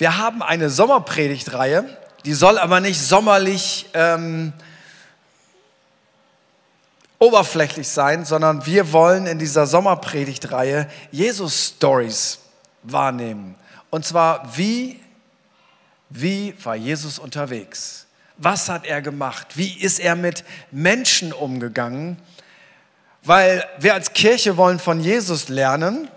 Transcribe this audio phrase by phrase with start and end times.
[0.00, 1.84] Wir haben eine Sommerpredigtreihe,
[2.24, 4.54] die soll aber nicht sommerlich ähm,
[7.18, 12.38] oberflächlich sein, sondern wir wollen in dieser Sommerpredigtreihe Jesus-Stories
[12.82, 13.56] wahrnehmen.
[13.90, 14.98] Und zwar, wie,
[16.08, 18.06] wie war Jesus unterwegs?
[18.38, 19.48] Was hat er gemacht?
[19.56, 22.16] Wie ist er mit Menschen umgegangen?
[23.22, 26.08] Weil wir als Kirche wollen von Jesus lernen,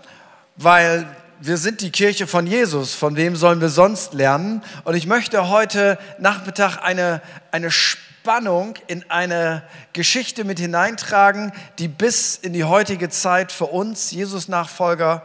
[0.56, 1.06] weil
[1.46, 2.94] wir sind die Kirche von Jesus.
[2.94, 4.62] Von wem sollen wir sonst lernen?
[4.84, 9.62] Und ich möchte heute Nachmittag eine, eine Spannung in eine
[9.92, 15.22] Geschichte mit hineintragen, die bis in die heutige Zeit für uns, Jesus-Nachfolger,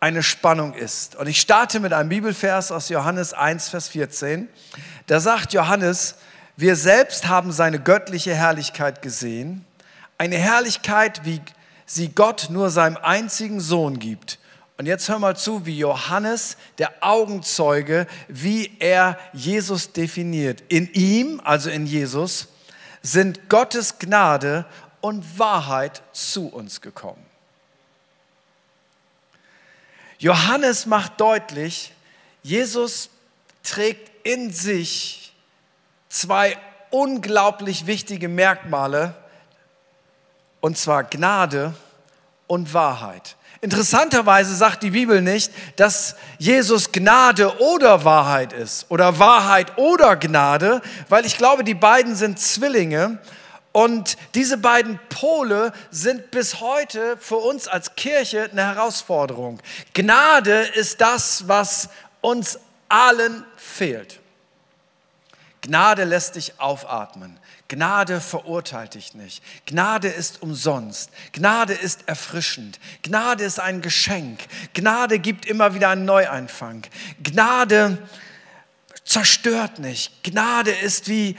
[0.00, 1.16] eine Spannung ist.
[1.16, 4.48] Und ich starte mit einem Bibelvers aus Johannes 1, Vers 14.
[5.06, 6.14] Da sagt Johannes,
[6.56, 9.66] wir selbst haben seine göttliche Herrlichkeit gesehen,
[10.16, 11.42] eine Herrlichkeit, wie
[11.84, 14.39] sie Gott nur seinem einzigen Sohn gibt
[14.80, 20.62] und jetzt hör mal zu, wie Johannes, der Augenzeuge, wie er Jesus definiert.
[20.68, 22.48] In ihm, also in Jesus,
[23.02, 24.64] sind Gottes Gnade
[25.02, 27.22] und Wahrheit zu uns gekommen.
[30.18, 31.92] Johannes macht deutlich,
[32.42, 33.10] Jesus
[33.62, 35.34] trägt in sich
[36.08, 36.56] zwei
[36.88, 39.14] unglaublich wichtige Merkmale,
[40.62, 41.74] und zwar Gnade
[42.46, 43.36] und Wahrheit.
[43.62, 50.80] Interessanterweise sagt die Bibel nicht, dass Jesus Gnade oder Wahrheit ist oder Wahrheit oder Gnade,
[51.10, 53.18] weil ich glaube, die beiden sind Zwillinge
[53.72, 59.60] und diese beiden Pole sind bis heute für uns als Kirche eine Herausforderung.
[59.92, 61.90] Gnade ist das, was
[62.22, 64.20] uns allen fehlt.
[65.60, 67.38] Gnade lässt dich aufatmen.
[67.70, 69.44] Gnade verurteilt dich nicht.
[69.64, 71.10] Gnade ist umsonst.
[71.32, 72.80] Gnade ist erfrischend.
[73.04, 74.40] Gnade ist ein Geschenk.
[74.74, 76.82] Gnade gibt immer wieder einen Neuanfang.
[77.22, 77.96] Gnade
[79.04, 80.24] zerstört nicht.
[80.24, 81.36] Gnade ist wie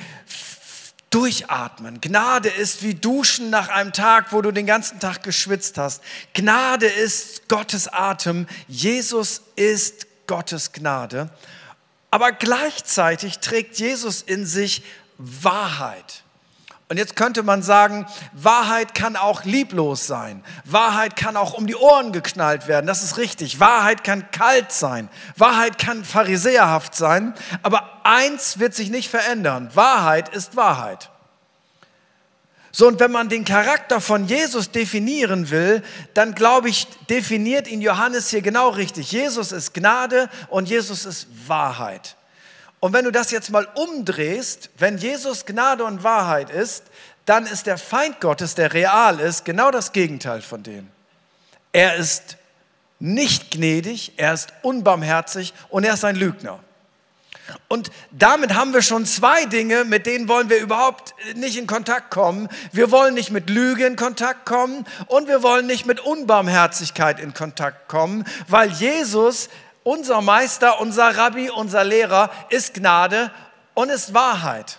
[1.10, 2.00] Durchatmen.
[2.00, 6.02] Gnade ist wie Duschen nach einem Tag, wo du den ganzen Tag geschwitzt hast.
[6.34, 8.48] Gnade ist Gottes Atem.
[8.70, 11.30] Jesus ist Gottes Gnade.
[12.10, 14.84] Aber gleichzeitig trägt Jesus in sich
[15.18, 16.21] Wahrheit.
[16.92, 20.44] Und jetzt könnte man sagen, Wahrheit kann auch lieblos sein.
[20.66, 22.86] Wahrheit kann auch um die Ohren geknallt werden.
[22.86, 23.62] Das ist richtig.
[23.62, 25.08] Wahrheit kann kalt sein.
[25.38, 27.34] Wahrheit kann pharisäerhaft sein.
[27.64, 29.70] Aber eins wird sich nicht verändern.
[29.74, 31.12] Wahrheit ist Wahrheit.
[32.74, 37.80] So, und wenn man den Charakter von Jesus definieren will, dann glaube ich, definiert ihn
[37.80, 39.14] Johannes hier genau richtig.
[39.14, 42.18] Jesus ist Gnade und Jesus ist Wahrheit.
[42.82, 46.84] Und wenn du das jetzt mal umdrehst, wenn Jesus Gnade und Wahrheit ist,
[47.26, 50.90] dann ist der Feind Gottes, der real ist, genau das Gegenteil von dem.
[51.72, 52.38] Er ist
[53.00, 56.60] nicht gnädig, er ist unbarmherzig und er ist ein Lügner.
[57.68, 62.10] Und damit haben wir schon zwei Dinge, mit denen wollen wir überhaupt nicht in Kontakt
[62.10, 62.50] kommen.
[62.72, 67.34] Wir wollen nicht mit Lüge in Kontakt kommen und wir wollen nicht mit Unbarmherzigkeit in
[67.34, 69.50] Kontakt kommen, weil Jesus
[69.84, 73.32] unser Meister, unser Rabbi, unser Lehrer ist Gnade
[73.74, 74.78] und ist Wahrheit.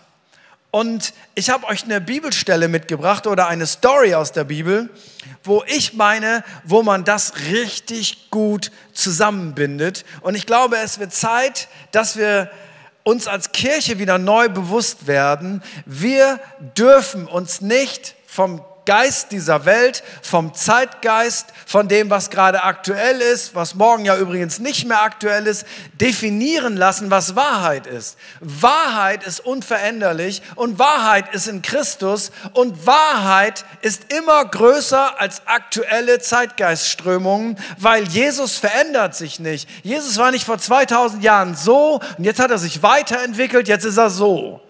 [0.70, 4.88] Und ich habe euch eine Bibelstelle mitgebracht oder eine Story aus der Bibel,
[5.44, 10.06] wo ich meine, wo man das richtig gut zusammenbindet.
[10.22, 12.50] Und ich glaube, es wird Zeit, dass wir
[13.02, 16.40] uns als Kirche wieder neu bewusst werden, wir
[16.76, 23.54] dürfen uns nicht vom Geist dieser Welt, vom Zeitgeist, von dem, was gerade aktuell ist,
[23.54, 25.64] was morgen ja übrigens nicht mehr aktuell ist,
[26.00, 28.18] definieren lassen, was Wahrheit ist.
[28.40, 36.18] Wahrheit ist unveränderlich und Wahrheit ist in Christus und Wahrheit ist immer größer als aktuelle
[36.18, 39.68] Zeitgeistströmungen, weil Jesus verändert sich nicht.
[39.82, 43.96] Jesus war nicht vor 2000 Jahren so und jetzt hat er sich weiterentwickelt, jetzt ist
[43.96, 44.60] er so.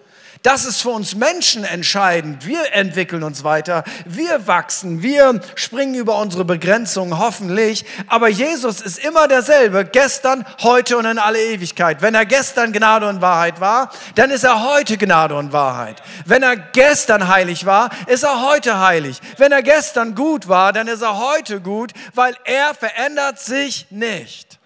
[0.43, 2.45] Das ist für uns Menschen entscheidend.
[2.45, 7.85] Wir entwickeln uns weiter, wir wachsen, wir springen über unsere Begrenzungen, hoffentlich.
[8.07, 12.01] Aber Jesus ist immer derselbe, gestern, heute und in alle Ewigkeit.
[12.01, 16.03] Wenn er gestern Gnade und Wahrheit war, dann ist er heute Gnade und Wahrheit.
[16.25, 19.21] Wenn er gestern heilig war, ist er heute heilig.
[19.37, 24.59] Wenn er gestern gut war, dann ist er heute gut, weil er verändert sich nicht.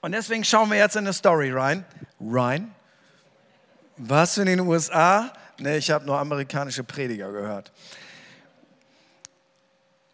[0.00, 1.84] Und deswegen schauen wir jetzt in eine Story rein.
[2.20, 2.75] Rein.
[3.98, 5.32] Du in den USA?
[5.58, 7.72] Nee, ich habe nur amerikanische Prediger gehört.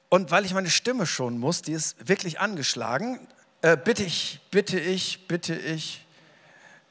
[0.09, 3.19] Und weil ich meine Stimme schon muss, die ist wirklich angeschlagen,
[3.63, 6.07] äh, bitte ich, bitte ich, bitte ich.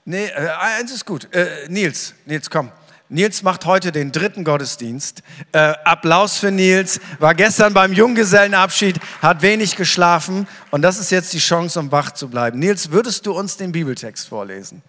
[0.04, 1.34] Nee, äh, eins ist gut.
[1.34, 2.72] Äh, Nils, Nils, komm.
[3.08, 5.22] Nils macht heute den dritten Gottesdienst.
[5.52, 7.00] Äh, Applaus für Nils.
[7.20, 12.12] War gestern beim Junggesellenabschied, hat wenig geschlafen und das ist jetzt die Chance, um wach
[12.12, 12.60] zu bleiben.
[12.60, 14.82] Nils, würdest du uns den Bibeltext vorlesen?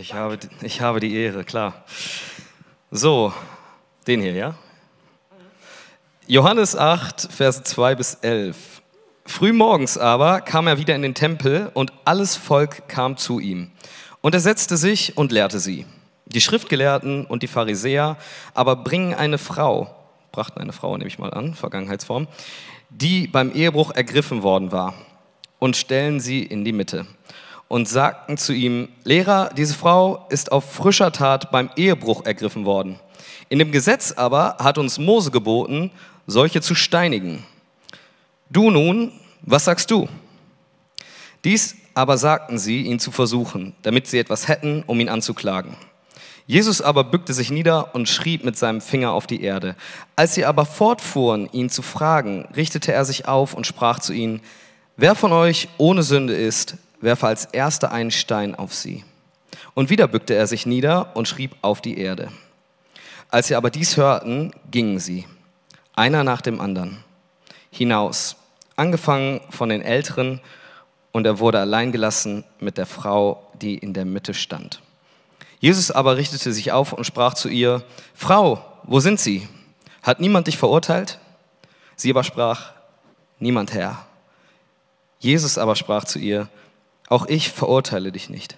[0.00, 1.84] Ich habe, ich habe die Ehre, klar.
[2.90, 3.34] So,
[4.06, 4.54] den hier, ja?
[6.26, 8.80] Johannes 8, Verse 2 bis 11.
[9.26, 13.72] Frühmorgens aber kam er wieder in den Tempel und alles Volk kam zu ihm.
[14.22, 15.84] Und er setzte sich und lehrte sie.
[16.24, 18.16] Die Schriftgelehrten und die Pharisäer
[18.54, 19.94] aber bringen eine Frau,
[20.32, 22.26] brachten eine Frau, nehme ich mal an, Vergangenheitsform,
[22.88, 24.94] die beim Ehebruch ergriffen worden war,
[25.58, 27.06] und stellen sie in die Mitte
[27.70, 32.98] und sagten zu ihm, Lehrer, diese Frau ist auf frischer Tat beim Ehebruch ergriffen worden.
[33.48, 35.92] In dem Gesetz aber hat uns Mose geboten,
[36.26, 37.44] solche zu steinigen.
[38.50, 39.12] Du nun,
[39.42, 40.08] was sagst du?
[41.44, 45.76] Dies aber sagten sie, ihn zu versuchen, damit sie etwas hätten, um ihn anzuklagen.
[46.48, 49.76] Jesus aber bückte sich nieder und schrieb mit seinem Finger auf die Erde.
[50.16, 54.40] Als sie aber fortfuhren, ihn zu fragen, richtete er sich auf und sprach zu ihnen,
[54.96, 59.04] wer von euch ohne Sünde ist, werfe als erster einen Stein auf sie.
[59.74, 62.30] Und wieder bückte er sich nieder und schrieb auf die Erde.
[63.30, 65.26] Als sie aber dies hörten, gingen sie,
[65.94, 67.04] einer nach dem anderen,
[67.70, 68.36] hinaus,
[68.76, 70.40] angefangen von den Älteren,
[71.12, 74.80] und er wurde allein gelassen mit der Frau, die in der Mitte stand.
[75.58, 77.82] Jesus aber richtete sich auf und sprach zu ihr,
[78.14, 79.48] Frau, wo sind sie?
[80.02, 81.18] Hat niemand dich verurteilt?
[81.96, 82.72] Sie aber sprach,
[83.38, 84.06] niemand Herr.
[85.18, 86.48] Jesus aber sprach zu ihr,
[87.10, 88.56] auch ich verurteile dich nicht.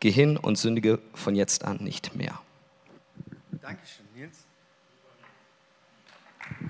[0.00, 2.40] Geh hin und sündige von jetzt an nicht mehr.
[3.60, 4.38] Dankeschön, Nils.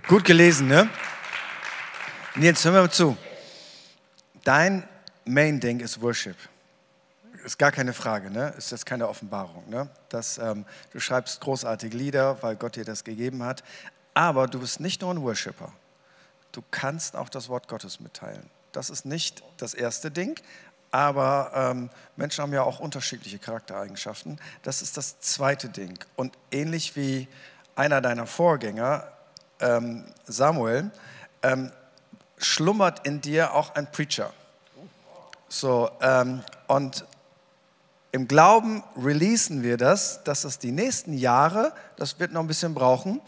[0.09, 0.89] Gut gelesen, ne?
[2.35, 3.17] Nils, hör mir mal zu.
[4.43, 4.83] Dein
[5.25, 6.37] Main-Ding ist Worship
[7.49, 8.53] ist gar keine Frage, ne?
[8.59, 9.69] ist jetzt keine Offenbarung.
[9.69, 9.89] Ne?
[10.11, 13.65] Das, ähm, du schreibst großartige Lieder, weil Gott dir das gegeben hat,
[14.13, 15.73] aber du bist nicht nur ein Worshipper.
[16.53, 18.51] Du kannst auch das Wort Gottes mitteilen.
[18.73, 20.39] Das ist nicht das erste Ding,
[20.91, 24.39] aber ähm, Menschen haben ja auch unterschiedliche Charaktereigenschaften.
[24.63, 25.99] Das ist das zweite Ding.
[26.17, 27.29] Und ähnlich wie
[27.77, 29.05] einer deiner Vorgänger,
[29.61, 30.91] ähm, Samuel,
[31.43, 31.71] ähm,
[32.39, 34.33] schlummert in dir auch ein Preacher.
[35.49, 37.05] So, ähm, und
[38.11, 42.75] im Glauben releasen wir das, dass es die nächsten Jahre, das wird noch ein bisschen
[42.75, 43.21] brauchen,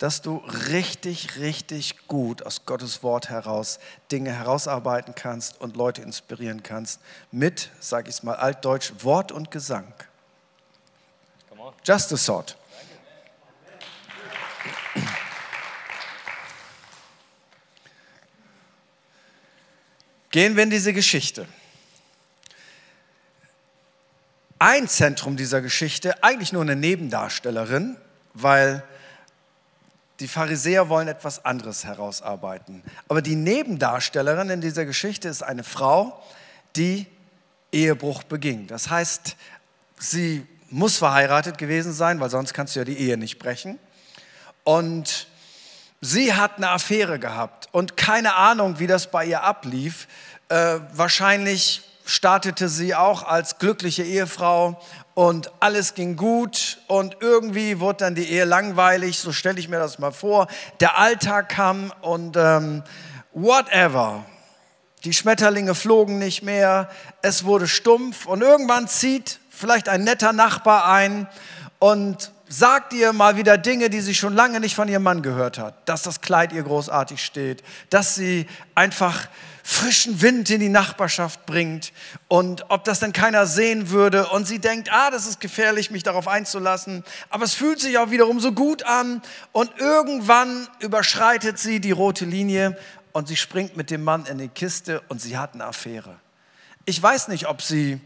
[0.00, 0.38] dass du
[0.68, 3.78] richtig, richtig gut aus Gottes Wort heraus
[4.10, 7.00] Dinge herausarbeiten kannst und Leute inspirieren kannst
[7.30, 9.92] mit, sage ich es mal altdeutsch, Wort und Gesang.
[11.84, 12.56] Just a thought.
[20.30, 21.46] Gehen wir in diese Geschichte
[24.58, 27.96] ein Zentrum dieser Geschichte, eigentlich nur eine Nebendarstellerin,
[28.34, 28.82] weil
[30.20, 32.82] die Pharisäer wollen etwas anderes herausarbeiten.
[33.08, 36.22] Aber die Nebendarstellerin in dieser Geschichte ist eine Frau,
[36.76, 37.06] die
[37.72, 38.66] Ehebruch beging.
[38.66, 39.36] Das heißt,
[39.98, 43.78] sie muss verheiratet gewesen sein, weil sonst kannst du ja die Ehe nicht brechen.
[44.62, 45.26] Und
[46.00, 50.06] sie hat eine Affäre gehabt und keine Ahnung, wie das bei ihr ablief.
[50.48, 54.80] Äh, wahrscheinlich startete sie auch als glückliche Ehefrau
[55.14, 59.78] und alles ging gut und irgendwie wurde dann die Ehe langweilig, so stelle ich mir
[59.78, 60.48] das mal vor.
[60.80, 62.82] Der Alltag kam und ähm,
[63.32, 64.24] whatever.
[65.04, 66.90] Die Schmetterlinge flogen nicht mehr,
[67.22, 71.28] es wurde stumpf und irgendwann zieht vielleicht ein netter Nachbar ein
[71.78, 75.58] und sagt ihr mal wieder Dinge, die sie schon lange nicht von ihrem Mann gehört
[75.58, 75.88] hat.
[75.88, 79.28] Dass das Kleid ihr großartig steht, dass sie einfach
[79.70, 81.92] frischen Wind in die Nachbarschaft bringt
[82.26, 86.02] und ob das denn keiner sehen würde und sie denkt, ah, das ist gefährlich, mich
[86.02, 89.22] darauf einzulassen, aber es fühlt sich auch wiederum so gut an
[89.52, 92.76] und irgendwann überschreitet sie die rote Linie
[93.12, 96.16] und sie springt mit dem Mann in die Kiste und sie hat eine Affäre.
[96.84, 98.00] Ich weiß nicht, ob sie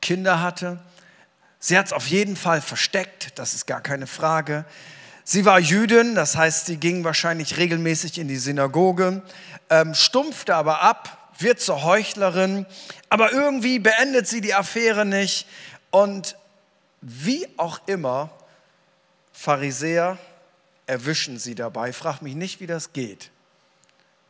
[0.00, 0.80] Kinder hatte.
[1.58, 4.64] Sie hat es auf jeden Fall versteckt, das ist gar keine Frage.
[5.24, 9.22] Sie war Jüdin, das heißt, sie ging wahrscheinlich regelmäßig in die Synagoge,
[9.72, 12.66] ähm, stumpfte aber ab, wird zur Heuchlerin,
[13.08, 15.46] aber irgendwie beendet sie die Affäre nicht.
[15.90, 16.36] Und
[17.00, 18.30] wie auch immer,
[19.32, 20.18] Pharisäer
[20.86, 21.92] erwischen sie dabei.
[21.94, 23.30] Frag mich nicht, wie das geht.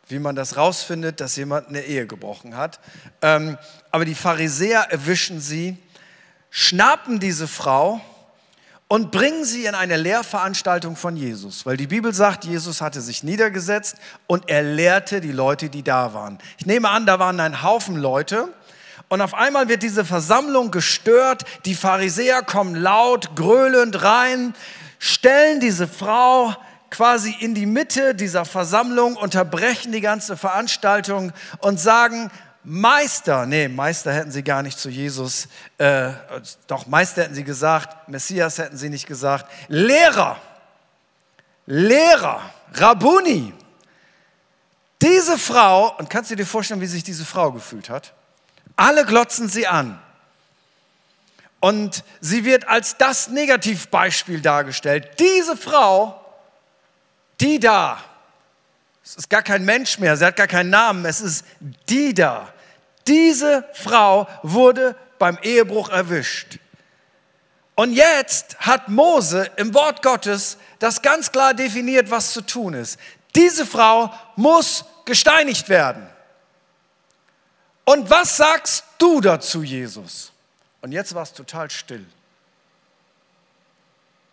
[0.06, 2.78] Wie man das rausfindet, dass jemand eine Ehe gebrochen hat.
[3.20, 3.58] Ähm,
[3.90, 5.76] aber die Pharisäer erwischen sie,
[6.50, 8.00] schnappen diese Frau
[8.92, 13.22] und bringen sie in eine Lehrveranstaltung von Jesus, weil die Bibel sagt, Jesus hatte sich
[13.22, 13.96] niedergesetzt
[14.26, 16.36] und er lehrte die Leute, die da waren.
[16.58, 18.52] Ich nehme an, da waren ein Haufen Leute
[19.08, 21.44] Und auf einmal wird diese Versammlung gestört.
[21.64, 24.54] Die Pharisäer kommen laut, gröhlend rein,
[24.98, 26.54] stellen diese Frau
[26.90, 32.30] quasi in die Mitte dieser Versammlung, unterbrechen die ganze Veranstaltung und sagen,
[32.64, 36.10] Meister, nee, Meister hätten sie gar nicht zu Jesus, äh,
[36.68, 40.40] doch Meister hätten sie gesagt, Messias hätten sie nicht gesagt, Lehrer,
[41.66, 42.40] Lehrer,
[42.74, 43.52] Rabuni.
[45.00, 48.12] Diese Frau, und kannst du dir vorstellen, wie sich diese Frau gefühlt hat?
[48.76, 50.00] Alle glotzen sie an.
[51.58, 55.18] Und sie wird als das Negativbeispiel dargestellt.
[55.18, 56.20] Diese Frau,
[57.40, 58.02] die da,
[59.04, 61.44] es ist gar kein Mensch mehr, sie hat gar keinen Namen, es ist
[61.88, 62.51] die da.
[63.06, 66.58] Diese Frau wurde beim Ehebruch erwischt.
[67.74, 72.98] Und jetzt hat Mose im Wort Gottes das ganz klar definiert, was zu tun ist.
[73.34, 76.06] Diese Frau muss gesteinigt werden.
[77.84, 80.32] Und was sagst du dazu, Jesus?
[80.82, 82.06] Und jetzt war es total still.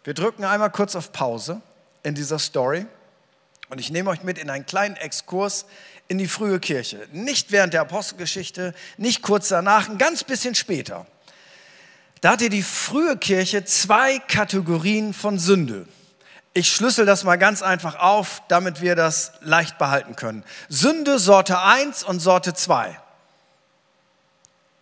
[0.03, 1.61] Wir drücken einmal kurz auf Pause
[2.03, 2.85] in dieser Story
[3.69, 5.65] und ich nehme euch mit in einen kleinen Exkurs
[6.07, 7.07] in die frühe Kirche.
[7.11, 11.05] Nicht während der Apostelgeschichte, nicht kurz danach, ein ganz bisschen später.
[12.21, 15.87] Da hatte die frühe Kirche zwei Kategorien von Sünde.
[16.53, 20.43] Ich schlüssel das mal ganz einfach auf, damit wir das leicht behalten können.
[20.67, 22.99] Sünde Sorte 1 und Sorte 2.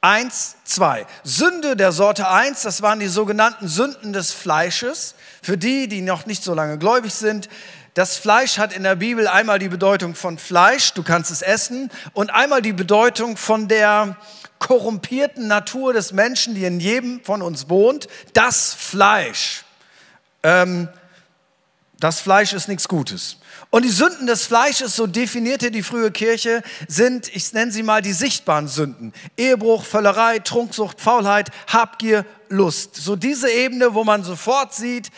[0.02, 1.06] 1, 2.
[1.24, 5.16] Sünde der Sorte 1, das waren die sogenannten Sünden des Fleisches.
[5.42, 7.50] Für die, die noch nicht so lange gläubig sind,
[7.98, 11.90] das Fleisch hat in der Bibel einmal die Bedeutung von Fleisch, du kannst es essen,
[12.14, 14.16] und einmal die Bedeutung von der
[14.60, 19.66] korrumpierten Natur des Menschen, die in jedem von uns wohnt, das Fleisch.
[20.44, 20.90] Ähm,
[22.00, 23.38] das Fleisch ist nichts Gutes.
[23.72, 28.04] Und die Sünden des Fleisches, so definierte die frühe Kirche, sind, ich nenne sie mal
[28.04, 29.12] die sichtbaren Sünden.
[29.38, 32.96] Ehebruch, Völlerei, Trunksucht, Faulheit, Habgier, Lust.
[32.96, 35.10] So diese Ebene, wo man sofort sieht,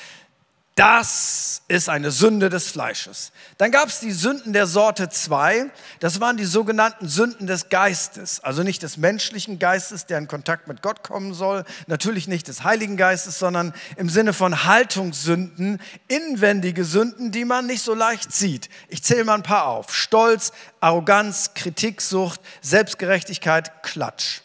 [0.79, 3.33] das ist eine Sünde des Fleisches.
[3.57, 5.65] Dann gab es die Sünden der Sorte 2.
[5.99, 8.41] Das waren die sogenannten Sünden des Geistes.
[8.45, 11.65] Also nicht des menschlichen Geistes, der in Kontakt mit Gott kommen soll.
[11.87, 17.83] Natürlich nicht des Heiligen Geistes, sondern im Sinne von Haltungssünden, inwendige Sünden, die man nicht
[17.83, 18.69] so leicht sieht.
[18.87, 19.93] Ich zähle mal ein paar auf.
[19.93, 24.39] Stolz, Arroganz, Kritiksucht, Selbstgerechtigkeit, Klatsch.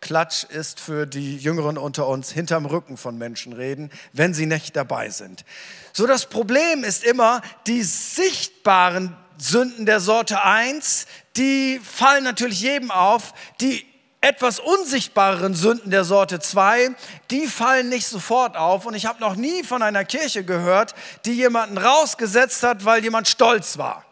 [0.00, 4.74] Klatsch ist für die Jüngeren unter uns hinterm Rücken von Menschen reden, wenn sie nicht
[4.74, 5.44] dabei sind.
[5.92, 12.90] So das Problem ist immer, die sichtbaren Sünden der Sorte 1, die fallen natürlich jedem
[12.90, 13.34] auf.
[13.60, 13.86] Die
[14.22, 16.90] etwas unsichtbareren Sünden der Sorte 2,
[17.30, 18.86] die fallen nicht sofort auf.
[18.86, 23.28] Und ich habe noch nie von einer Kirche gehört, die jemanden rausgesetzt hat, weil jemand
[23.28, 24.04] stolz war.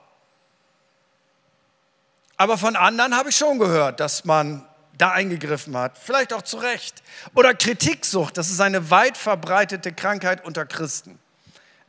[2.37, 4.68] Aber von anderen habe ich schon gehört, dass man
[4.99, 7.03] da eingegriffen hat, vielleicht auch zu Recht.
[7.35, 11.19] Oder Kritiksucht, das ist eine weit verbreitete Krankheit unter Christen.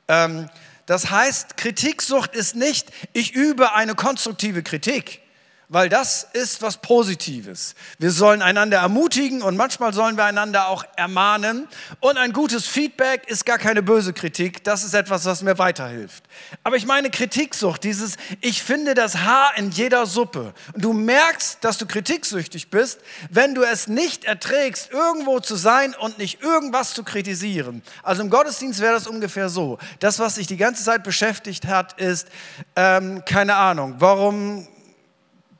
[0.07, 0.49] Ähm,
[0.85, 5.21] das heißt, Kritiksucht ist nicht, ich übe eine konstruktive Kritik
[5.69, 7.75] weil das ist was Positives.
[7.99, 11.67] Wir sollen einander ermutigen und manchmal sollen wir einander auch ermahnen.
[11.99, 16.23] Und ein gutes Feedback ist gar keine böse Kritik, das ist etwas, was mir weiterhilft.
[16.63, 20.53] Aber ich meine Kritiksucht, dieses Ich finde das Haar in jeder Suppe.
[20.73, 22.99] Und du merkst, dass du kritiksüchtig bist,
[23.29, 27.83] wenn du es nicht erträgst, irgendwo zu sein und nicht irgendwas zu kritisieren.
[28.01, 29.77] Also im Gottesdienst wäre das ungefähr so.
[29.99, 32.27] Das, was dich die ganze Zeit beschäftigt hat, ist,
[32.75, 34.67] ähm, keine Ahnung, warum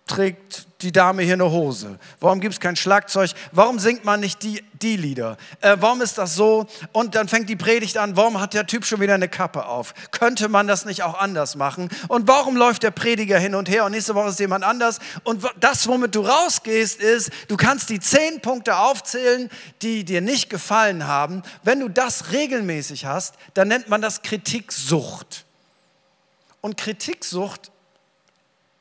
[0.09, 1.99] trägt die Dame hier eine Hose?
[2.19, 3.31] Warum gibt es kein Schlagzeug?
[3.51, 5.37] Warum singt man nicht die, die Lieder?
[5.61, 6.67] Äh, warum ist das so?
[6.93, 9.93] Und dann fängt die Predigt an, warum hat der Typ schon wieder eine Kappe auf?
[10.11, 11.89] Könnte man das nicht auch anders machen?
[12.07, 14.99] Und warum läuft der Prediger hin und her und nächste Woche ist jemand anders?
[15.23, 19.49] Und das, womit du rausgehst, ist, du kannst die zehn Punkte aufzählen,
[19.81, 21.43] die dir nicht gefallen haben.
[21.63, 25.45] Wenn du das regelmäßig hast, dann nennt man das Kritiksucht.
[26.61, 27.71] Und Kritiksucht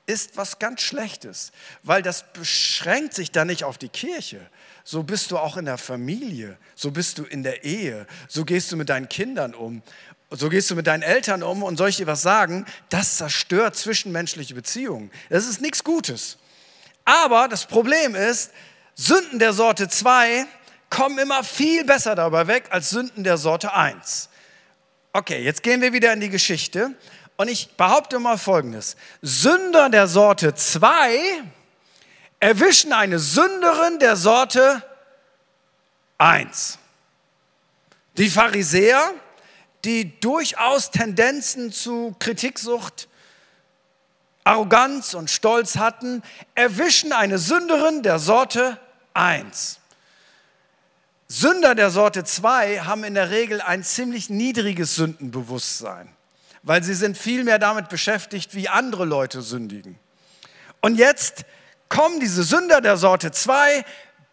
[0.08, 4.40] ist was ganz Schlechtes, weil das beschränkt sich dann nicht auf die Kirche.
[4.82, 8.72] So bist du auch in der Familie, so bist du in der Ehe, so gehst
[8.72, 9.82] du mit deinen Kindern um,
[10.30, 12.64] so gehst du mit deinen Eltern um und soll ich dir was sagen?
[12.88, 15.10] Das zerstört zwischenmenschliche Beziehungen.
[15.28, 16.38] Das ist nichts Gutes.
[17.04, 18.50] Aber das Problem ist,
[18.94, 20.46] Sünden der Sorte 2
[20.88, 24.30] kommen immer viel besser dabei weg als Sünden der Sorte 1.
[25.12, 26.94] Okay, jetzt gehen wir wieder in die Geschichte
[27.38, 28.96] und ich behaupte mal Folgendes.
[29.22, 31.42] Sünder der Sorte 2
[32.38, 34.82] erwischen eine Sünderin der Sorte
[36.18, 36.78] 1.
[38.18, 39.14] Die Pharisäer,
[39.86, 43.08] die durchaus Tendenzen zu Kritiksucht,
[44.44, 46.22] Arroganz und Stolz hatten,
[46.54, 48.88] erwischen eine Sünderin der Sorte 1.
[49.18, 49.80] 1.
[51.26, 56.08] Sünder der Sorte 2 haben in der Regel ein ziemlich niedriges Sündenbewusstsein,
[56.62, 59.98] weil sie sind viel mehr damit beschäftigt, wie andere Leute sündigen.
[60.80, 61.44] Und jetzt
[61.88, 63.84] kommen diese Sünder der Sorte 2,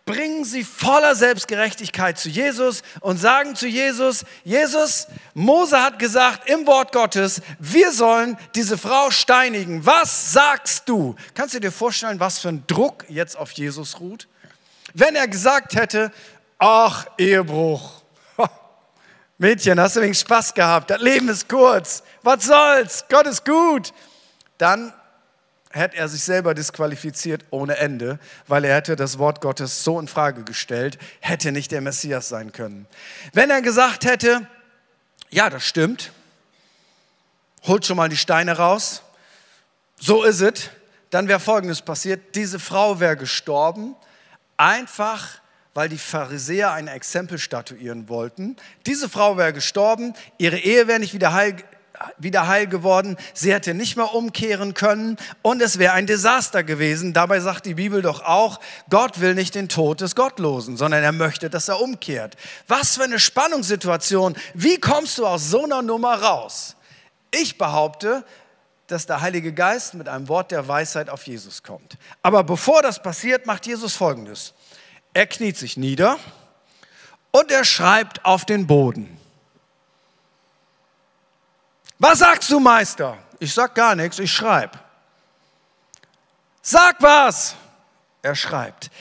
[0.05, 6.67] bringen sie voller Selbstgerechtigkeit zu Jesus und sagen zu Jesus, Jesus, Mose hat gesagt im
[6.67, 9.85] Wort Gottes, wir sollen diese Frau steinigen.
[9.85, 11.15] Was sagst du?
[11.33, 14.27] Kannst du dir vorstellen, was für ein Druck jetzt auf Jesus ruht?
[14.93, 16.11] Wenn er gesagt hätte,
[16.59, 18.04] ach, Ehebruch.
[19.37, 20.89] Mädchen, hast du wegen Spaß gehabt?
[20.89, 22.03] Das Leben ist kurz.
[22.23, 23.05] Was soll's?
[23.09, 23.93] Gott ist gut.
[24.57, 24.93] Dann
[25.71, 30.07] hätte er sich selber disqualifiziert ohne Ende, weil er hätte das Wort Gottes so in
[30.07, 32.87] Frage gestellt, hätte nicht der Messias sein können.
[33.33, 34.47] Wenn er gesagt hätte,
[35.29, 36.13] ja, das stimmt,
[37.63, 39.01] holt schon mal die Steine raus,
[39.99, 40.69] so ist es,
[41.09, 43.97] dann wäre Folgendes passiert, diese Frau wäre gestorben,
[44.55, 45.41] einfach
[45.75, 48.55] weil die Pharisäer ein Exempel statuieren wollten.
[48.87, 51.57] Diese Frau wäre gestorben, ihre Ehe wäre nicht wieder heil,
[52.17, 57.13] wieder heil geworden, sie hätte nicht mehr umkehren können und es wäre ein Desaster gewesen.
[57.13, 61.11] Dabei sagt die Bibel doch auch, Gott will nicht den Tod des Gottlosen, sondern er
[61.11, 62.35] möchte, dass er umkehrt.
[62.67, 64.35] Was für eine Spannungssituation.
[64.53, 66.77] Wie kommst du aus so einer Nummer raus?
[67.31, 68.23] Ich behaupte,
[68.87, 71.97] dass der Heilige Geist mit einem Wort der Weisheit auf Jesus kommt.
[72.21, 74.53] Aber bevor das passiert, macht Jesus Folgendes.
[75.15, 76.19] Er kniet sich nieder
[77.31, 79.17] und er schreibt auf den Boden.
[81.99, 83.17] Was sagst du, Meister?
[83.39, 84.77] Ich sag gar nichts, ich schreibe.
[86.61, 87.55] Sag was!
[88.23, 88.91] Er schreibt.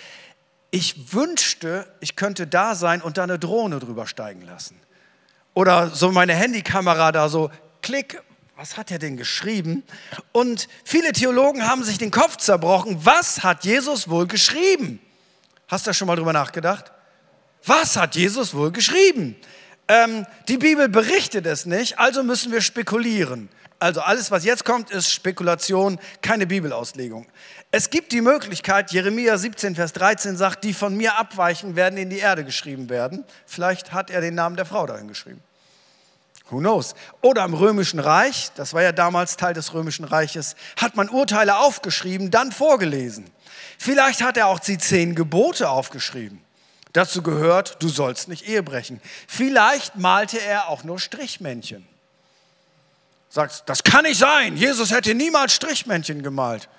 [0.71, 4.81] Ich wünschte, ich könnte da sein und da eine Drohne drüber steigen lassen.
[5.53, 7.51] Oder so meine Handykamera da so,
[7.83, 8.23] klick,
[8.55, 9.83] was hat er denn geschrieben?
[10.31, 13.05] Und viele Theologen haben sich den Kopf zerbrochen.
[13.05, 15.01] Was hat Jesus wohl geschrieben?
[15.69, 16.93] Hast du schon mal drüber nachgedacht?
[17.65, 19.37] Was hat Jesus wohl geschrieben?
[19.89, 23.49] Ähm, die Bibel berichtet es nicht, also müssen wir spekulieren.
[23.79, 27.27] Also alles, was jetzt kommt, ist Spekulation, keine Bibelauslegung.
[27.71, 32.09] Es gibt die Möglichkeit, Jeremia 17, Vers 13 sagt, die von mir abweichen, werden in
[32.09, 33.25] die Erde geschrieben werden.
[33.47, 35.43] Vielleicht hat er den Namen der Frau dahin geschrieben.
[36.51, 36.95] Who knows?
[37.21, 41.59] Oder im Römischen Reich, das war ja damals Teil des Römischen Reiches, hat man Urteile
[41.59, 43.31] aufgeschrieben, dann vorgelesen.
[43.85, 46.43] Vielleicht hat er auch die zehn Gebote aufgeschrieben.
[46.95, 48.99] Dazu gehört, du sollst nicht Ehe brechen.
[49.29, 51.87] Vielleicht malte er auch nur Strichmännchen.
[53.29, 54.57] Sagst, das kann nicht sein.
[54.57, 56.71] Jesus hätte niemals Strichmännchen gemalt.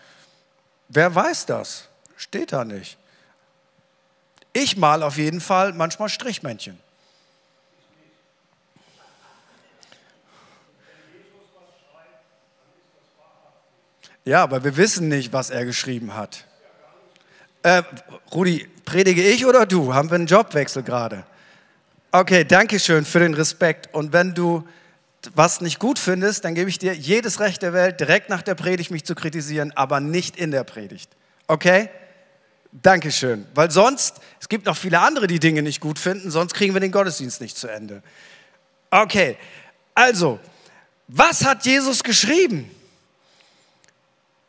[0.88, 1.90] Wer weiß das?
[2.18, 2.98] Steht da nicht.
[4.52, 6.80] Ich mal auf jeden Fall manchmal Strichmännchen.
[14.24, 16.46] Ja, aber wir wissen nicht, was er geschrieben hat.
[17.66, 17.82] Äh,
[18.32, 19.92] Rudi, predige ich oder du?
[19.92, 21.26] Haben wir einen Jobwechsel gerade?
[22.12, 23.92] Okay, danke schön für den Respekt.
[23.92, 24.68] Und wenn du
[25.34, 28.54] was nicht gut findest, dann gebe ich dir jedes Recht der Welt, direkt nach der
[28.54, 31.10] Predigt mich zu kritisieren, aber nicht in der Predigt.
[31.48, 31.90] Okay?
[32.72, 33.48] Dankeschön.
[33.56, 36.82] Weil sonst, es gibt noch viele andere, die Dinge nicht gut finden, sonst kriegen wir
[36.82, 38.04] den Gottesdienst nicht zu Ende.
[38.92, 39.38] Okay,
[39.96, 40.40] also,
[41.08, 42.70] was hat Jesus geschrieben?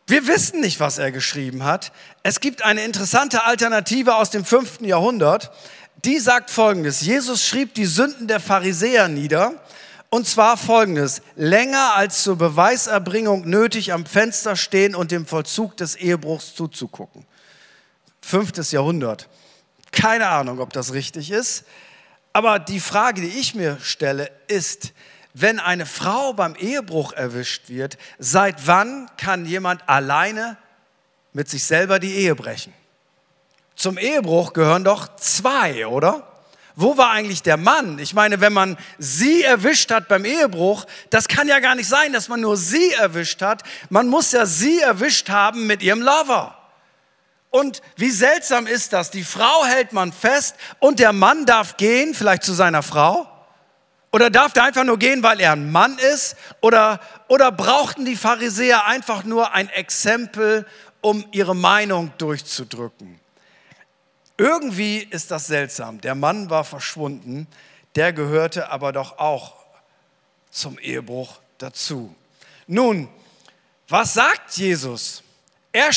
[0.08, 1.90] Wir wissen nicht, was er geschrieben hat.
[2.22, 5.50] Es gibt eine interessante Alternative aus dem fünften Jahrhundert.
[6.04, 7.00] Die sagt folgendes.
[7.00, 9.54] Jesus schrieb die Sünden der Pharisäer nieder.
[10.08, 11.22] Und zwar folgendes.
[11.34, 17.26] Länger als zur Beweiserbringung nötig am Fenster stehen und dem Vollzug des Ehebruchs zuzugucken.
[18.20, 19.28] Fünftes Jahrhundert.
[19.90, 21.64] Keine Ahnung, ob das richtig ist.
[22.32, 24.92] Aber die Frage, die ich mir stelle, ist,
[25.38, 30.56] wenn eine Frau beim Ehebruch erwischt wird, seit wann kann jemand alleine
[31.34, 32.72] mit sich selber die Ehe brechen?
[33.74, 36.26] Zum Ehebruch gehören doch zwei, oder?
[36.74, 37.98] Wo war eigentlich der Mann?
[37.98, 42.14] Ich meine, wenn man sie erwischt hat beim Ehebruch, das kann ja gar nicht sein,
[42.14, 43.62] dass man nur sie erwischt hat.
[43.90, 46.56] Man muss ja sie erwischt haben mit ihrem Lover.
[47.50, 49.10] Und wie seltsam ist das?
[49.10, 53.30] Die Frau hält man fest und der Mann darf gehen, vielleicht zu seiner Frau.
[54.16, 56.36] Oder darf der einfach nur gehen, weil er ein Mann ist?
[56.62, 60.66] Oder, oder brauchten die Pharisäer einfach nur ein Exempel,
[61.02, 63.20] um ihre Meinung durchzudrücken?
[64.38, 66.00] Irgendwie ist das seltsam.
[66.00, 67.46] Der Mann war verschwunden,
[67.94, 69.56] der gehörte aber doch auch
[70.50, 72.16] zum Ehebruch dazu.
[72.66, 73.10] Nun,
[73.86, 75.22] was sagt Jesus?
[75.72, 75.90] Er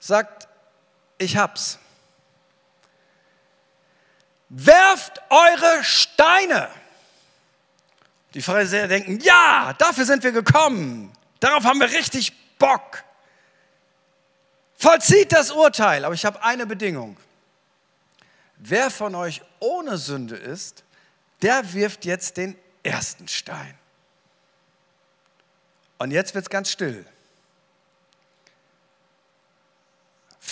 [0.00, 0.48] sagt,
[1.18, 1.78] ich hab's.
[4.50, 6.68] Werft eure Steine.
[8.34, 11.12] Die Pharisäer denken, ja, dafür sind wir gekommen.
[11.38, 13.02] Darauf haben wir richtig Bock.
[14.76, 16.04] vollzieht das Urteil.
[16.04, 17.16] Aber ich habe eine Bedingung.
[18.56, 20.84] Wer von euch ohne Sünde ist,
[21.42, 23.78] der wirft jetzt den ersten Stein.
[25.98, 27.06] Und jetzt wird es ganz still.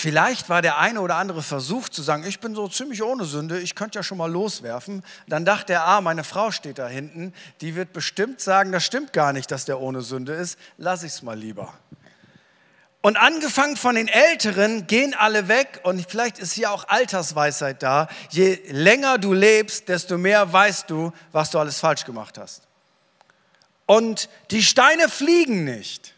[0.00, 3.58] Vielleicht war der eine oder andere Versuch zu sagen, ich bin so ziemlich ohne Sünde,
[3.58, 5.02] ich könnte ja schon mal loswerfen.
[5.26, 9.12] Dann dachte er, ah, meine Frau steht da hinten, die wird bestimmt sagen, das stimmt
[9.12, 11.74] gar nicht, dass der ohne Sünde ist, lass ich es mal lieber.
[13.00, 18.06] Und angefangen von den Älteren gehen alle weg und vielleicht ist hier auch Altersweisheit da.
[18.30, 22.62] Je länger du lebst, desto mehr weißt du, was du alles falsch gemacht hast.
[23.84, 26.14] Und die Steine fliegen nicht.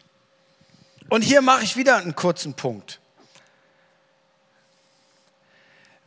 [1.09, 3.01] Und hier mache ich wieder einen kurzen Punkt.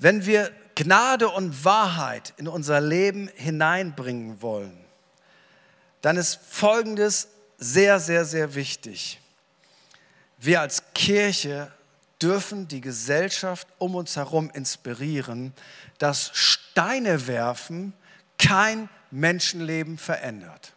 [0.04, 4.84] Wenn wir Gnade und Wahrheit in unser Leben hineinbringen wollen,
[6.02, 9.18] dann ist Folgendes sehr, sehr, sehr wichtig.
[10.36, 11.72] Wir als Kirche
[12.20, 15.54] dürfen die Gesellschaft um uns herum inspirieren,
[15.96, 17.94] dass Steine werfen
[18.38, 20.74] kein Menschenleben verändert.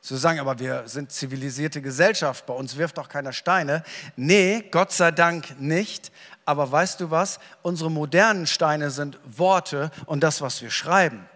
[0.00, 3.84] Zu sagen, aber wir sind zivilisierte Gesellschaft, bei uns wirft doch keiner Steine.
[4.16, 6.10] Nee, Gott sei Dank nicht.
[6.50, 7.38] Aber weißt du was?
[7.62, 11.28] Unsere modernen Steine sind Worte und das, was wir schreiben.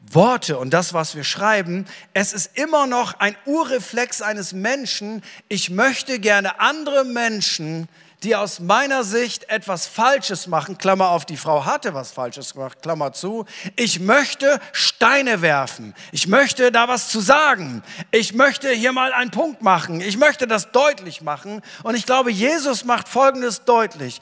[0.00, 5.22] Worte und das, was wir schreiben, es ist immer noch ein Urreflex eines Menschen.
[5.46, 7.88] Ich möchte gerne andere Menschen
[8.24, 12.82] die aus meiner Sicht etwas Falsches machen, Klammer auf, die Frau hatte was Falsches gemacht,
[12.82, 13.44] Klammer zu,
[13.76, 19.30] ich möchte Steine werfen, ich möchte da was zu sagen, ich möchte hier mal einen
[19.30, 21.62] Punkt machen, ich möchte das deutlich machen.
[21.84, 24.20] Und ich glaube, Jesus macht Folgendes deutlich.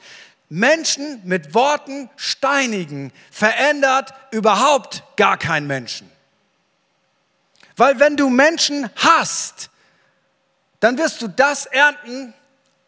[0.49, 6.09] Menschen mit Worten steinigen verändert überhaupt gar keinen Menschen.
[7.75, 9.69] Weil wenn du Menschen hast,
[10.79, 12.33] dann wirst du das ernten,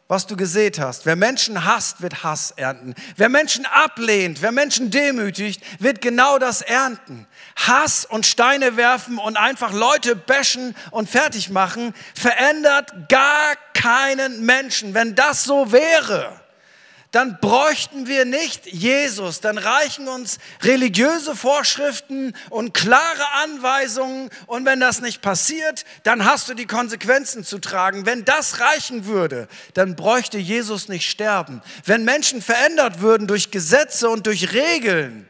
[0.10, 1.06] was du gesät hast.
[1.06, 2.96] Wer Menschen hasst, wird Hass ernten.
[3.16, 7.28] Wer Menschen ablehnt, wer Menschen demütigt, wird genau das ernten.
[7.56, 14.96] Hass und Steine werfen und einfach Leute bashen und fertig machen, verändert gar keinen Menschen.
[14.96, 16.42] Wenn das so wäre,
[17.12, 24.80] dann bräuchten wir nicht Jesus, dann reichen uns religiöse Vorschriften und klare Anweisungen und wenn
[24.80, 28.06] das nicht passiert, dann hast du die Konsequenzen zu tragen.
[28.06, 31.64] Wenn das reichen würde, dann bräuchte Jesus nicht sterben.
[31.84, 35.28] Wenn Menschen verändert würden durch Gesetze und durch Regeln,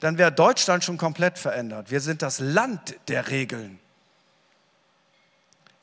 [0.00, 1.90] dann wäre Deutschland schon komplett verändert.
[1.90, 3.78] Wir sind das Land der Regeln.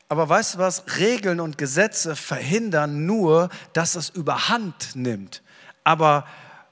[0.08, 0.84] Aber weißt du was?
[0.98, 5.42] Regeln und Gesetze verhindern nur, dass es überhand nimmt.
[5.84, 6.24] Aber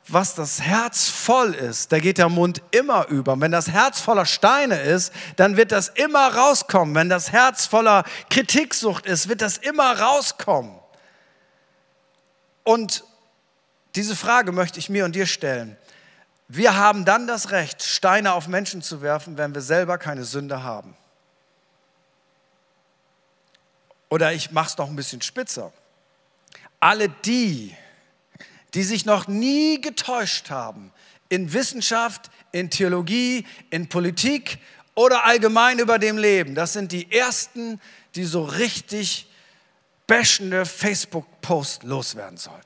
[0.08, 3.38] was das Herz voll ist, da geht der Mund immer über.
[3.40, 6.94] Wenn das Herz voller Steine ist, dann wird das immer rauskommen.
[6.94, 10.78] Wenn das Herz voller Kritiksucht ist, wird das immer rauskommen.
[12.62, 13.04] Und
[13.96, 15.76] diese Frage möchte ich mir und dir stellen.
[16.48, 20.62] Wir haben dann das Recht, Steine auf Menschen zu werfen, wenn wir selber keine Sünde
[20.62, 20.96] haben.
[24.08, 25.72] Oder ich mache es noch ein bisschen spitzer.
[26.80, 27.74] Alle die,
[28.74, 30.92] die sich noch nie getäuscht haben
[31.28, 34.58] in Wissenschaft, in Theologie, in Politik
[34.94, 37.80] oder allgemein über dem Leben, das sind die ersten,
[38.14, 39.30] die so richtig
[40.06, 42.62] bashende Facebook-Post loswerden sollten.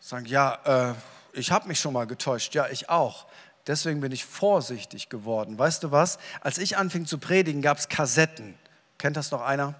[0.00, 0.94] Sagen, ja, äh,
[1.32, 3.26] ich habe mich schon mal getäuscht, ja, ich auch.
[3.66, 5.58] Deswegen bin ich vorsichtig geworden.
[5.58, 6.18] Weißt du was?
[6.40, 8.54] Als ich anfing zu predigen, gab es Kassetten.
[8.98, 9.74] Kennt das noch einer?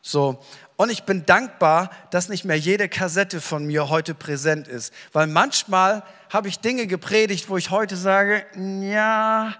[0.00, 0.42] So.
[0.76, 4.92] Und ich bin dankbar, dass nicht mehr jede Kassette von mir heute präsent ist.
[5.12, 9.54] Weil manchmal habe ich Dinge gepredigt, wo ich heute sage, ja,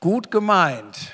[0.00, 1.12] gut gemeint.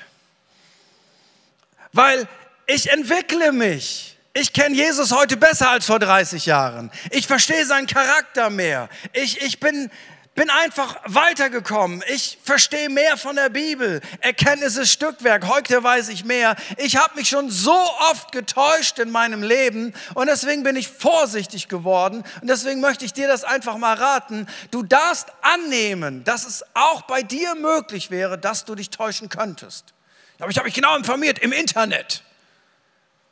[1.93, 2.27] Weil
[2.67, 4.17] ich entwickle mich.
[4.33, 6.91] Ich kenne Jesus heute besser als vor 30 Jahren.
[7.09, 8.87] Ich verstehe seinen Charakter mehr.
[9.13, 9.89] Ich, ich bin
[10.37, 12.03] bin einfach weitergekommen.
[12.09, 14.01] Ich verstehe mehr von der Bibel.
[14.21, 15.47] Erkenntnis ist Stückwerk.
[15.47, 16.55] Heute weiß ich mehr.
[16.77, 17.75] Ich habe mich schon so
[18.11, 22.23] oft getäuscht in meinem Leben und deswegen bin ich vorsichtig geworden.
[22.39, 24.45] Und deswegen möchte ich dir das einfach mal raten.
[24.69, 29.95] Du darfst annehmen, dass es auch bei dir möglich wäre, dass du dich täuschen könntest.
[30.37, 32.23] Aber ich habe mich genau informiert im Internet.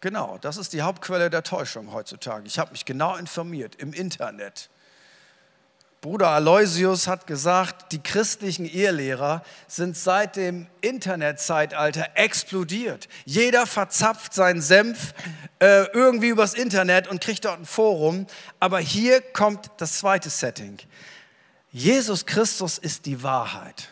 [0.02, 2.48] Genau, das ist die Hauptquelle der Täuschung heutzutage.
[2.48, 4.72] Ich habe mich genau informiert im Internet.
[6.06, 13.08] Bruder Aloysius hat gesagt, die christlichen Ehelehrer sind seit dem Internetzeitalter explodiert.
[13.26, 15.16] Jeder verzapft seinen Senf
[15.58, 18.28] äh, irgendwie übers Internet und kriegt dort ein Forum.
[18.60, 20.78] Aber hier kommt das zweite Setting.
[21.72, 23.90] Jesus Christus ist die Wahrheit.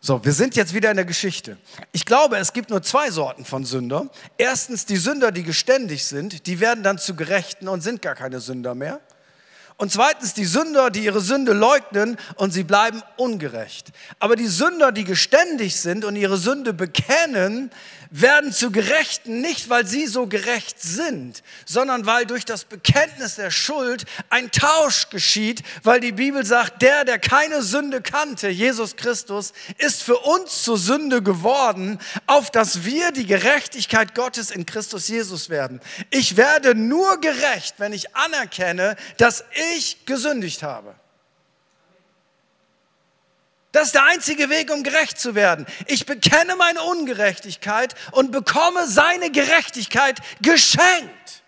[0.00, 1.58] So, wir sind jetzt wieder in der Geschichte.
[1.90, 4.06] Ich glaube, es gibt nur zwei Sorten von Sünder.
[4.38, 8.38] Erstens die Sünder, die geständig sind, die werden dann zu Gerechten und sind gar keine
[8.38, 9.00] Sünder mehr.
[9.82, 13.90] Und zweitens die Sünder, die ihre Sünde leugnen und sie bleiben ungerecht.
[14.20, 17.68] Aber die Sünder, die geständig sind und ihre Sünde bekennen,
[18.12, 23.50] werden zu Gerechten nicht, weil sie so gerecht sind, sondern weil durch das Bekenntnis der
[23.50, 29.54] Schuld ein Tausch geschieht, weil die Bibel sagt, der, der keine Sünde kannte, Jesus Christus,
[29.78, 35.48] ist für uns zur Sünde geworden, auf dass wir die Gerechtigkeit Gottes in Christus Jesus
[35.48, 35.80] werden.
[36.10, 39.44] Ich werde nur gerecht, wenn ich anerkenne, dass
[39.74, 40.94] ich gesündigt habe.
[43.72, 45.66] Das ist der einzige Weg, um gerecht zu werden.
[45.86, 51.42] Ich bekenne meine Ungerechtigkeit und bekomme seine Gerechtigkeit geschenkt.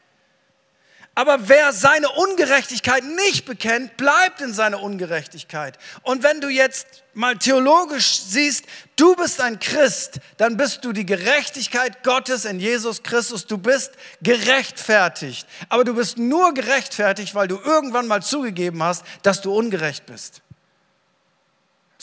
[1.17, 5.79] Aber wer seine Ungerechtigkeit nicht bekennt, bleibt in seiner Ungerechtigkeit.
[6.03, 8.65] Und wenn du jetzt mal theologisch siehst,
[8.97, 13.47] du bist ein Christ, dann bist du die Gerechtigkeit Gottes in Jesus Christus.
[13.47, 15.47] Du bist gerechtfertigt.
[15.69, 20.43] Aber du bist nur gerechtfertigt, weil du irgendwann mal zugegeben hast, dass du ungerecht bist.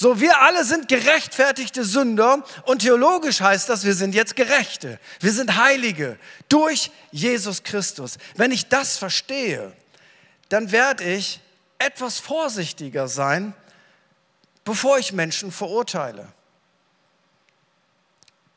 [0.02, 5.00] So, wir alle sind gerechtfertigte Sünder und theologisch heißt das, wir sind jetzt Gerechte.
[5.20, 6.18] Wir sind Heilige
[6.50, 8.18] durch Jesus Christus.
[8.36, 9.72] Wenn ich das verstehe,
[10.50, 11.40] dann werde ich
[11.78, 13.54] etwas vorsichtiger sein,
[14.64, 16.28] bevor ich Menschen verurteile.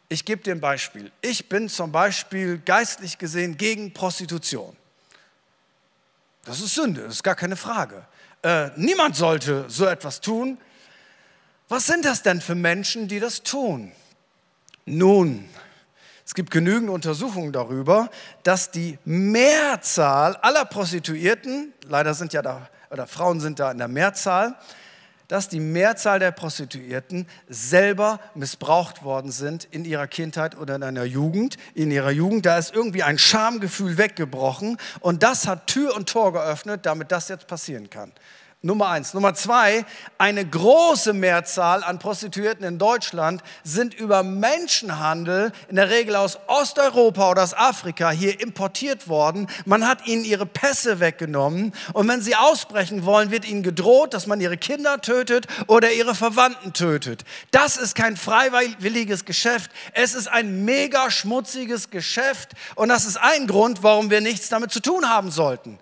[0.08, 1.12] Ich gebe dir ein Beispiel.
[1.20, 4.74] Ich bin zum Beispiel geistlich gesehen gegen Prostitution.
[6.46, 8.06] Das ist Sünde, das ist gar keine Frage.
[8.40, 10.56] Äh, niemand sollte so etwas tun.
[11.68, 13.92] Was sind das denn für Menschen, die das tun?
[14.84, 15.48] Nun,
[16.26, 18.10] es gibt genügend Untersuchungen darüber,
[18.42, 23.88] dass die Mehrzahl aller Prostituierten, leider sind ja da, oder Frauen sind da in der
[23.88, 24.54] Mehrzahl,
[25.28, 31.04] dass die Mehrzahl der Prostituierten selber missbraucht worden sind in ihrer Kindheit oder in einer
[31.04, 31.56] Jugend.
[31.74, 36.32] In ihrer Jugend, da ist irgendwie ein Schamgefühl weggebrochen und das hat Tür und Tor
[36.34, 38.12] geöffnet, damit das jetzt passieren kann.
[38.64, 39.12] Nummer eins.
[39.12, 39.84] Nummer zwei,
[40.16, 47.30] eine große Mehrzahl an Prostituierten in Deutschland sind über Menschenhandel, in der Regel aus Osteuropa
[47.30, 49.48] oder aus Afrika, hier importiert worden.
[49.66, 54.26] Man hat ihnen ihre Pässe weggenommen und wenn sie ausbrechen wollen, wird ihnen gedroht, dass
[54.26, 57.24] man ihre Kinder tötet oder ihre Verwandten tötet.
[57.50, 63.46] Das ist kein freiwilliges Geschäft, es ist ein mega schmutziges Geschäft und das ist ein
[63.46, 65.78] Grund, warum wir nichts damit zu tun haben sollten.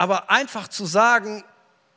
[0.00, 1.44] Aber einfach zu sagen,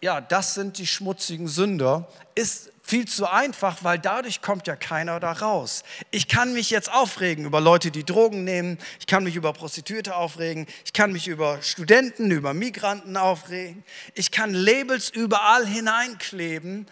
[0.02, 5.22] ja, das sind die schmutzigen Sünder, ist viel zu einfach, weil dadurch kommt ja keiner
[5.22, 5.84] da raus.
[6.12, 10.18] Ich kann mich jetzt aufregen über Leute, die Drogen nehmen, ich kann mich über Prostituierte
[10.18, 13.86] aufregen, ich kann mich über Studenten, über Migranten aufregen,
[14.16, 16.88] ich kann Labels überall hineinkleben.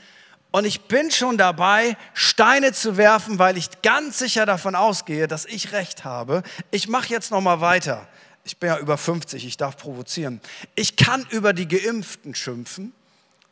[0.52, 5.46] Und ich bin schon dabei, Steine zu werfen, weil ich ganz sicher davon ausgehe, dass
[5.46, 6.44] ich recht habe.
[6.72, 8.08] Ich mache jetzt noch mal weiter
[8.44, 10.42] ich bin ja über 50, ich darf provozieren.
[10.76, 12.94] Ich kann über die Geimpften schimpfen,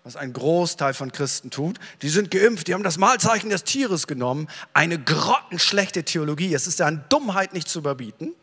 [0.04, 1.80] was ein Großteil von Christen tut.
[2.02, 4.48] Die sind geimpft, die haben das Mahlzeichen des Tieres genommen.
[4.74, 6.54] Eine grottenschlechte Theologie.
[6.54, 8.34] Es ist ja an Dummheit nicht zu überbieten.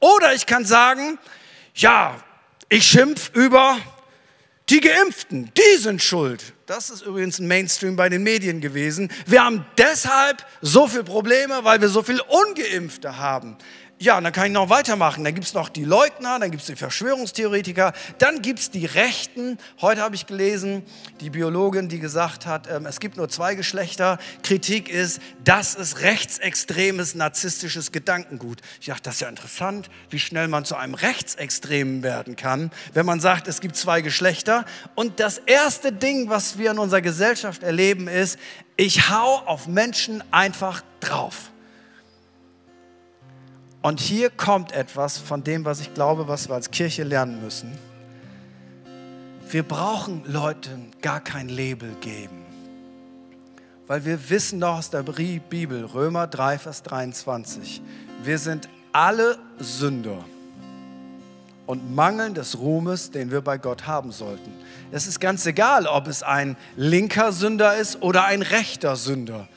[0.00, 1.18] Oder ich kann sagen,
[1.74, 2.22] ja,
[2.68, 3.78] ich schimpf über
[4.68, 6.52] die Geimpften, die sind schuld.
[6.66, 9.10] Das ist übrigens ein Mainstream bei den Medien gewesen.
[9.26, 13.56] Wir haben deshalb so viele Probleme, weil wir so viele Ungeimpfte haben.
[14.00, 15.24] Ja, dann kann ich noch weitermachen.
[15.24, 18.86] Dann gibt es noch die Leugner, dann gibt es die Verschwörungstheoretiker, dann gibt es die
[18.86, 19.58] Rechten.
[19.80, 20.84] Heute habe ich gelesen,
[21.20, 24.18] die Biologin, die gesagt hat, ähm, es gibt nur zwei Geschlechter.
[24.44, 28.60] Kritik ist, das ist rechtsextremes, narzisstisches Gedankengut.
[28.80, 33.04] Ich dachte, das ist ja interessant, wie schnell man zu einem Rechtsextremen werden kann, wenn
[33.04, 34.64] man sagt, es gibt zwei Geschlechter.
[34.94, 38.38] Und das erste Ding, was wir in unserer Gesellschaft erleben, ist,
[38.76, 41.50] ich hau auf Menschen einfach drauf.
[43.80, 47.78] Und hier kommt etwas von dem, was ich glaube, was wir als Kirche lernen müssen.
[49.50, 52.44] Wir brauchen Leuten gar kein Label geben.
[53.86, 57.80] Weil wir wissen doch aus der Bibel, Römer 3, Vers 23,
[58.22, 60.22] wir sind alle Sünder
[61.64, 64.52] und mangeln des Ruhmes, den wir bei Gott haben sollten.
[64.90, 69.48] Es ist ganz egal, ob es ein linker Sünder ist oder ein rechter Sünder.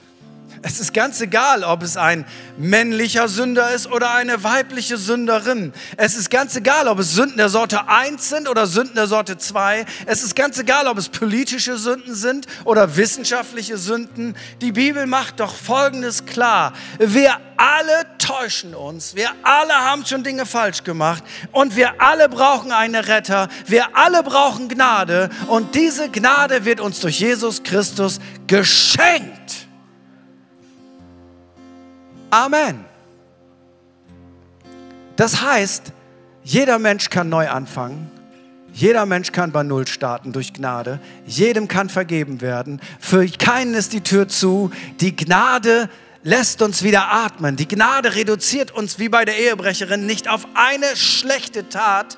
[0.61, 2.25] Es ist ganz egal, ob es ein
[2.57, 5.73] männlicher Sünder ist oder eine weibliche Sünderin.
[5.97, 9.37] Es ist ganz egal, ob es Sünden der Sorte 1 sind oder Sünden der Sorte
[9.37, 9.85] 2.
[10.05, 14.35] Es ist ganz egal, ob es politische Sünden sind oder wissenschaftliche Sünden.
[14.61, 16.73] Die Bibel macht doch Folgendes klar.
[16.99, 19.15] Wir alle täuschen uns.
[19.15, 21.23] Wir alle haben schon Dinge falsch gemacht.
[21.51, 23.49] Und wir alle brauchen einen Retter.
[23.67, 25.29] Wir alle brauchen Gnade.
[25.47, 29.70] Und diese Gnade wird uns durch Jesus Christus geschenkt.
[32.31, 32.85] Amen.
[35.17, 35.91] Das heißt,
[36.43, 38.09] jeder Mensch kann neu anfangen.
[38.73, 40.99] Jeder Mensch kann bei Null starten durch Gnade.
[41.25, 42.79] Jedem kann vergeben werden.
[42.99, 44.71] Für keinen ist die Tür zu.
[45.01, 45.89] Die Gnade
[46.23, 47.57] lässt uns wieder atmen.
[47.57, 52.17] Die Gnade reduziert uns wie bei der Ehebrecherin nicht auf eine schlechte Tat,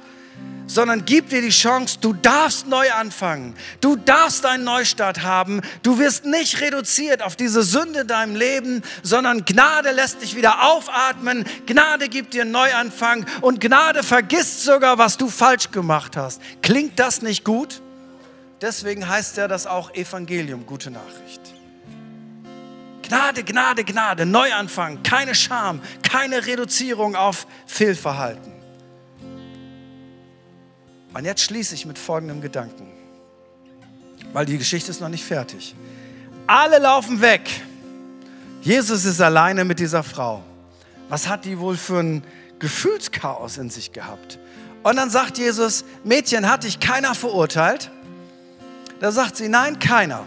[0.67, 3.55] sondern gib dir die Chance, du darfst neu anfangen.
[3.81, 5.61] Du darfst einen Neustart haben.
[5.81, 10.63] Du wirst nicht reduziert auf diese Sünde in deinem Leben, sondern Gnade lässt dich wieder
[10.63, 11.45] aufatmen.
[11.65, 16.41] Gnade gibt dir einen Neuanfang und Gnade vergisst sogar, was du falsch gemacht hast.
[16.61, 17.81] Klingt das nicht gut?
[18.61, 21.41] Deswegen heißt ja das auch Evangelium, gute Nachricht.
[23.01, 28.52] Gnade, Gnade, Gnade, Neuanfang, keine Scham, keine Reduzierung auf Fehlverhalten.
[31.13, 32.87] Und jetzt schließe ich mit folgendem Gedanken,
[34.31, 35.75] weil die Geschichte ist noch nicht fertig.
[36.47, 37.49] Alle laufen weg.
[38.61, 40.43] Jesus ist alleine mit dieser Frau.
[41.09, 42.23] Was hat die wohl für ein
[42.59, 44.39] Gefühlschaos in sich gehabt?
[44.81, 47.91] Und dann sagt Jesus, Mädchen, hat dich keiner verurteilt?
[48.99, 50.25] Da sagt sie, nein, keiner.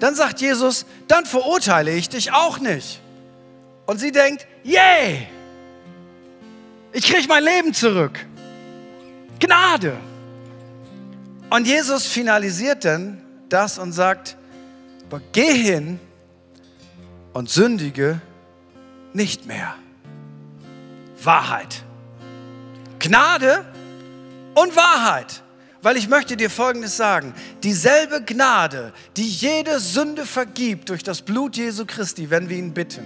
[0.00, 3.00] Dann sagt Jesus, dann verurteile ich dich auch nicht.
[3.86, 5.26] Und sie denkt, yay,
[6.92, 8.18] ich kriege mein Leben zurück.
[9.40, 9.96] Gnade.
[11.50, 14.36] Und Jesus finalisiert dann das und sagt,
[15.08, 15.98] aber geh hin
[17.32, 18.20] und sündige
[19.12, 19.74] nicht mehr.
[21.22, 21.82] Wahrheit.
[23.00, 23.64] Gnade
[24.54, 25.42] und Wahrheit.
[25.82, 27.34] Weil ich möchte dir Folgendes sagen.
[27.62, 33.04] Dieselbe Gnade, die jede Sünde vergibt durch das Blut Jesu Christi, wenn wir ihn bitten.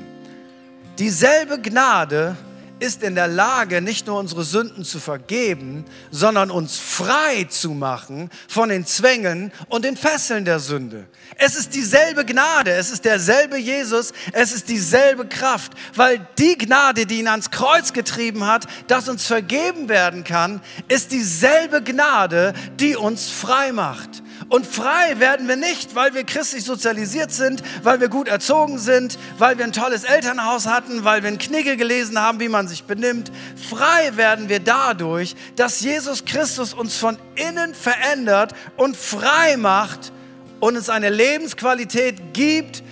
[0.99, 2.37] Dieselbe Gnade
[2.81, 8.31] ist in der Lage, nicht nur unsere Sünden zu vergeben, sondern uns frei zu machen
[8.49, 11.07] von den Zwängen und den Fesseln der Sünde.
[11.37, 17.07] Es ist dieselbe Gnade, es ist derselbe Jesus, es ist dieselbe Kraft, weil die Gnade,
[17.07, 22.97] die ihn ans Kreuz getrieben hat, dass uns vergeben werden kann, ist dieselbe Gnade, die
[22.97, 24.24] uns frei macht.
[24.49, 29.19] Und frei werden wir nicht, weil wir christlich sozialisiert sind, weil wir gut erzogen sind,
[29.39, 32.85] weil wir ein tolles Elternhaus hatten, weil wir ein Knigge gelesen haben, wie man sich
[32.85, 33.33] benimmt.
[33.69, 40.13] Frei werden wir dadurch, dass Jesus Christus uns von innen verändert und frei macht
[40.61, 42.83] und uns eine Lebensqualität gibt,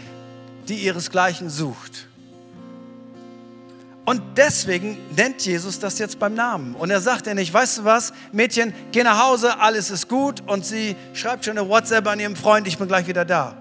[0.69, 2.07] die ihresgleichen sucht.
[4.05, 6.75] Und deswegen nennt Jesus das jetzt beim Namen.
[6.75, 10.43] Und er sagt ja nicht, weißt du was, Mädchen, geh nach Hause, alles ist gut.
[10.49, 13.57] Und sie schreibt schon eine WhatsApp an ihrem Freund, ich bin gleich wieder da.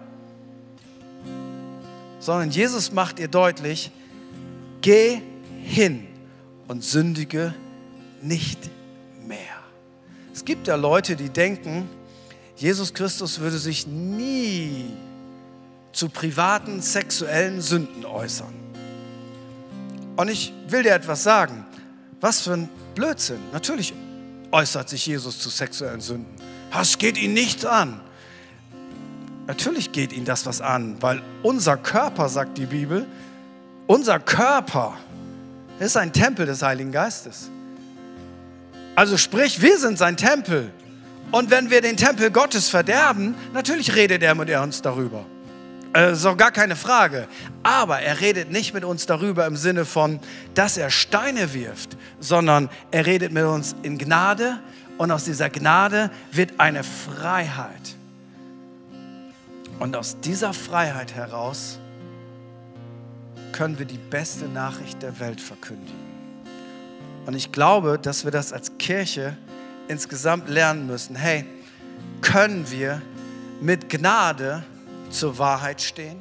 [2.20, 3.92] Sondern Jesus macht ihr deutlich,
[4.82, 5.22] geh
[5.64, 6.08] hin
[6.68, 7.54] und sündige
[8.22, 8.60] nicht
[9.28, 9.38] mehr.
[10.34, 11.88] Es gibt ja Leute, die denken,
[12.56, 14.86] Jesus Christus würde sich nie
[15.92, 18.71] zu privaten sexuellen Sünden äußern.
[20.22, 21.66] Und ich will dir etwas sagen.
[22.20, 23.40] Was für ein Blödsinn.
[23.54, 23.92] Natürlich
[24.52, 26.36] äußert sich Jesus zu sexuellen Sünden.
[26.72, 28.00] Das geht ihn nichts an.
[29.48, 33.08] Natürlich geht ihn das was an, weil unser Körper, sagt die Bibel,
[33.88, 34.96] unser Körper
[35.80, 37.50] ist ein Tempel des Heiligen Geistes.
[38.94, 40.72] Also sprich, wir sind sein Tempel.
[41.32, 45.26] Und wenn wir den Tempel Gottes verderben, natürlich redet er mit uns darüber.
[45.94, 47.28] Äh, so gar keine Frage.
[47.64, 50.20] Aber er redet nicht mit uns darüber im Sinne von,
[50.54, 54.60] dass er Steine wirft, sondern er redet mit uns in Gnade
[54.98, 57.96] und aus dieser Gnade wird eine Freiheit.
[59.80, 61.80] Und aus dieser Freiheit heraus
[63.52, 66.00] können wir die beste Nachricht der Welt verkündigen.
[67.26, 69.36] Und ich glaube, dass wir das als Kirche
[69.88, 71.16] insgesamt lernen müssen.
[71.16, 71.46] Hey,
[72.22, 73.02] können wir
[73.60, 74.64] mit Gnade
[75.12, 76.18] zur Wahrheit stehen?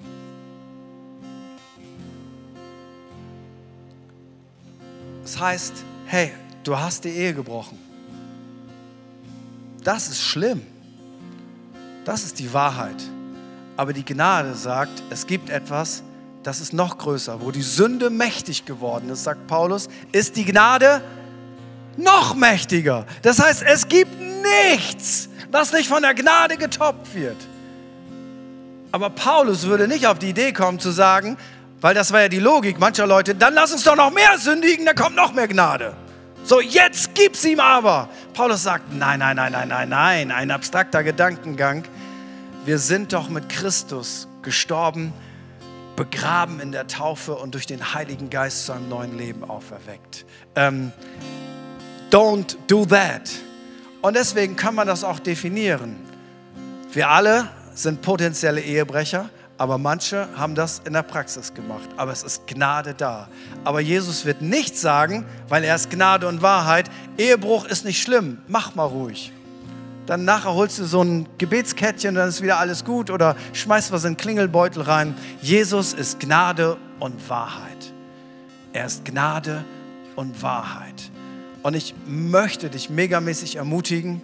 [5.22, 5.72] Das heißt,
[6.06, 6.32] hey,
[6.64, 7.78] du hast die Ehe gebrochen.
[9.84, 10.62] Das ist schlimm.
[12.04, 13.02] Das ist die Wahrheit.
[13.76, 16.02] Aber die Gnade sagt, es gibt etwas,
[16.42, 17.40] das ist noch größer.
[17.40, 21.02] Wo die Sünde mächtig geworden ist, sagt Paulus, ist die Gnade
[21.96, 23.06] noch mächtiger.
[23.22, 27.36] Das heißt, es gibt nichts, was nicht von der Gnade getoppt wird.
[28.92, 31.36] Aber Paulus würde nicht auf die Idee kommen zu sagen,
[31.80, 34.84] weil das war ja die Logik mancher Leute, dann lass uns doch noch mehr sündigen,
[34.84, 35.94] da kommt noch mehr Gnade.
[36.44, 38.08] So, jetzt gib's ihm aber.
[38.34, 41.84] Paulus sagt, nein, nein, nein, nein, nein, nein, ein abstrakter Gedankengang.
[42.64, 45.12] Wir sind doch mit Christus gestorben,
[45.96, 50.24] begraben in der Taufe und durch den Heiligen Geist zu einem neuen Leben auferweckt.
[50.56, 50.92] Ähm,
[52.10, 53.30] don't do that.
[54.02, 55.96] Und deswegen kann man das auch definieren.
[56.92, 57.48] Wir alle
[57.82, 61.88] sind potenzielle Ehebrecher, aber manche haben das in der Praxis gemacht.
[61.96, 63.28] Aber es ist Gnade da.
[63.62, 68.38] Aber Jesus wird nicht sagen, weil er ist Gnade und Wahrheit, Ehebruch ist nicht schlimm,
[68.48, 69.32] mach mal ruhig.
[70.06, 74.04] Dann nachher holst du so ein Gebetskettchen, dann ist wieder alles gut oder schmeißt was
[74.04, 75.14] in den Klingelbeutel rein.
[75.42, 77.92] Jesus ist Gnade und Wahrheit.
[78.72, 79.64] Er ist Gnade
[80.16, 81.10] und Wahrheit.
[81.62, 84.22] Und ich möchte dich megamäßig ermutigen,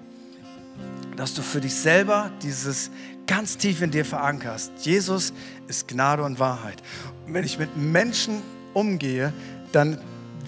[1.17, 2.91] dass du für dich selber dieses
[3.27, 4.73] ganz tief in dir verankerst.
[4.81, 5.33] Jesus
[5.69, 6.83] ist Gnade und Wahrheit.
[7.27, 8.43] Und wenn ich mit Menschen
[8.75, 9.33] umgehe,
[9.73, 9.99] dann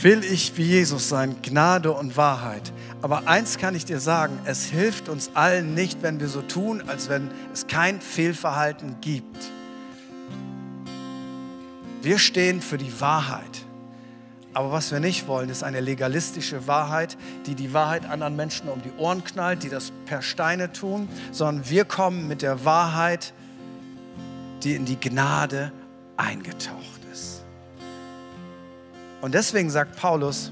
[0.00, 2.72] will ich wie Jesus sein, Gnade und Wahrheit.
[3.02, 6.82] Aber eins kann ich dir sagen, es hilft uns allen nicht, wenn wir so tun,
[6.86, 9.50] als wenn es kein Fehlverhalten gibt.
[12.02, 13.66] Wir stehen für die Wahrheit.
[14.54, 18.82] Aber was wir nicht wollen, ist eine legalistische Wahrheit, die die Wahrheit anderen Menschen um
[18.82, 23.34] die Ohren knallt, die das per Steine tun, sondern wir kommen mit der Wahrheit,
[24.62, 25.72] die in die Gnade
[26.16, 27.44] eingetaucht ist.
[29.20, 30.50] Und deswegen sagt Paulus,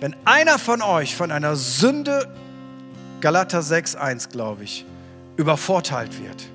[0.00, 2.32] wenn einer von euch von einer Sünde,
[3.20, 4.86] Galater 6.1 glaube ich,
[5.36, 6.48] übervorteilt wird,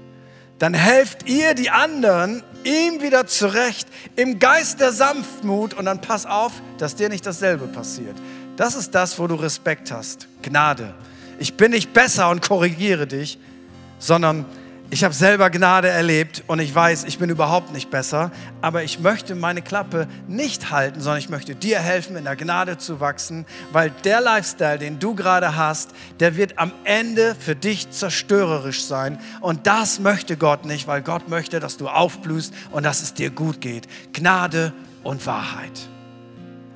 [0.64, 3.86] dann helft ihr die anderen ihm wieder zurecht
[4.16, 8.16] im Geist der Sanftmut und dann pass auf, dass dir nicht dasselbe passiert.
[8.56, 10.30] Das ist das, wo du Respekt hast.
[10.42, 10.94] Gnade.
[11.38, 13.40] Ich bin nicht besser und korrigiere dich,
[14.00, 14.46] sondern
[14.94, 18.32] ich habe selber Gnade erlebt und ich weiß, ich bin überhaupt nicht besser,
[18.62, 22.78] aber ich möchte meine Klappe nicht halten, sondern ich möchte dir helfen, in der Gnade
[22.78, 27.90] zu wachsen, weil der Lifestyle, den du gerade hast, der wird am Ende für dich
[27.90, 33.02] zerstörerisch sein und das möchte Gott nicht, weil Gott möchte, dass du aufblühst und dass
[33.02, 33.88] es dir gut geht.
[34.14, 35.90] Gnade und Wahrheit.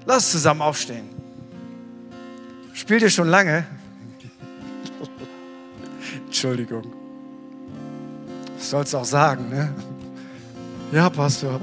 [0.07, 1.07] Lass zusammen aufstehen.
[2.73, 3.63] Spielt ihr schon lange?
[6.25, 7.06] Entschuldigung.
[8.57, 9.73] Ich soll es auch sagen, ne?
[10.91, 11.59] Ja, Pastor.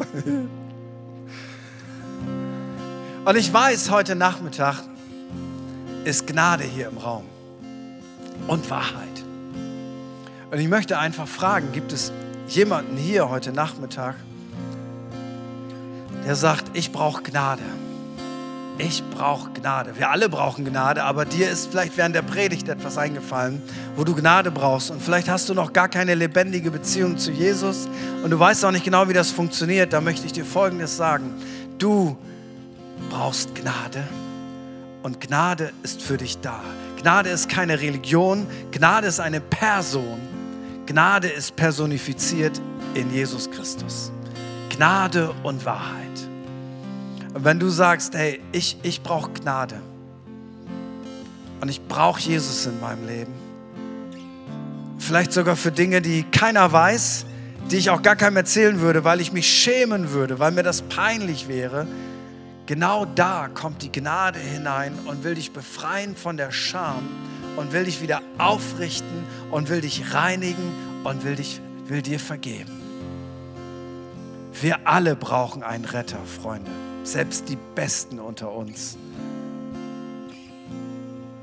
[3.25, 4.83] Und ich weiß, heute Nachmittag
[6.05, 7.25] ist Gnade hier im Raum
[8.47, 9.25] und Wahrheit.
[10.51, 12.13] Und ich möchte einfach fragen, gibt es
[12.49, 14.15] jemanden hier heute Nachmittag,
[16.25, 17.63] der sagt, ich brauche Gnade?
[18.79, 19.97] Ich brauche Gnade.
[19.97, 23.63] Wir alle brauchen Gnade, aber dir ist vielleicht während der Predigt etwas eingefallen,
[23.97, 24.91] wo du Gnade brauchst.
[24.91, 27.89] Und vielleicht hast du noch gar keine lebendige Beziehung zu Jesus
[28.23, 29.93] und du weißt auch nicht genau, wie das funktioniert.
[29.93, 31.35] Da möchte ich dir Folgendes sagen.
[31.79, 32.17] Du
[33.11, 34.03] brauchst Gnade
[35.03, 36.61] und Gnade ist für dich da.
[37.01, 40.19] Gnade ist keine Religion, Gnade ist eine Person.
[40.87, 42.61] Gnade ist personifiziert
[42.95, 44.11] in Jesus Christus.
[44.71, 46.24] Gnade und Wahrheit.
[47.35, 49.75] Und wenn du sagst, hey, ich, ich brauche Gnade
[51.61, 53.33] und ich brauche Jesus in meinem Leben,
[54.99, 57.27] vielleicht sogar für Dinge, die keiner weiß,
[57.73, 60.83] die ich auch gar keinem erzählen würde, weil ich mich schämen würde, weil mir das
[60.83, 61.89] peinlich wäre,
[62.67, 67.03] genau da kommt die Gnade hinein und will dich befreien von der Scham
[67.57, 70.73] und will dich wieder aufrichten und will dich reinigen
[71.03, 72.81] und will, dich, will dir vergeben.
[74.61, 76.71] Wir alle brauchen einen Retter, Freunde
[77.05, 78.97] selbst die Besten unter uns.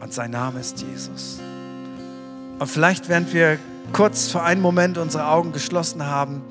[0.02, 1.40] Und sein Name ist Jesus.
[2.60, 3.58] Und vielleicht, während wir
[3.94, 6.42] kurz für einen Moment unsere Augen geschlossen haben,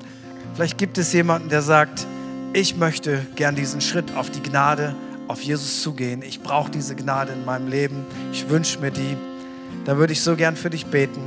[0.55, 2.07] vielleicht gibt es jemanden, der sagt,
[2.53, 4.95] ich möchte gern diesen Schritt auf die Gnade,
[5.27, 6.21] auf Jesus zugehen.
[6.21, 8.05] Ich brauche diese Gnade in meinem Leben.
[8.33, 9.15] Ich wünsche mir die.
[9.85, 11.21] Da würde ich so gern für dich beten,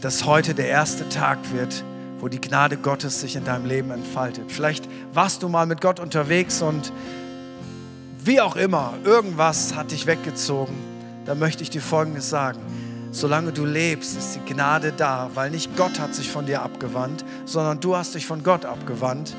[0.00, 1.82] dass heute der erste Tag wird,
[2.18, 4.50] wo die Gnade Gottes sich in deinem Leben entfaltet.
[4.50, 6.92] Vielleicht warst du mal mit Gott unterwegs und
[8.24, 10.74] wie auch immer, irgendwas hat dich weggezogen.
[11.26, 12.58] Da möchte ich dir Folgendes sagen.
[13.12, 17.24] Solange du lebst, ist die Gnade da, weil nicht Gott hat sich von dir abgewandt,
[17.44, 19.34] sondern du hast dich von Gott abgewandt.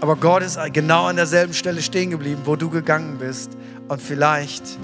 [0.00, 3.50] Aber Gott ist genau an derselben Stelle stehen geblieben, wo du gegangen bist.
[3.88, 4.78] Und vielleicht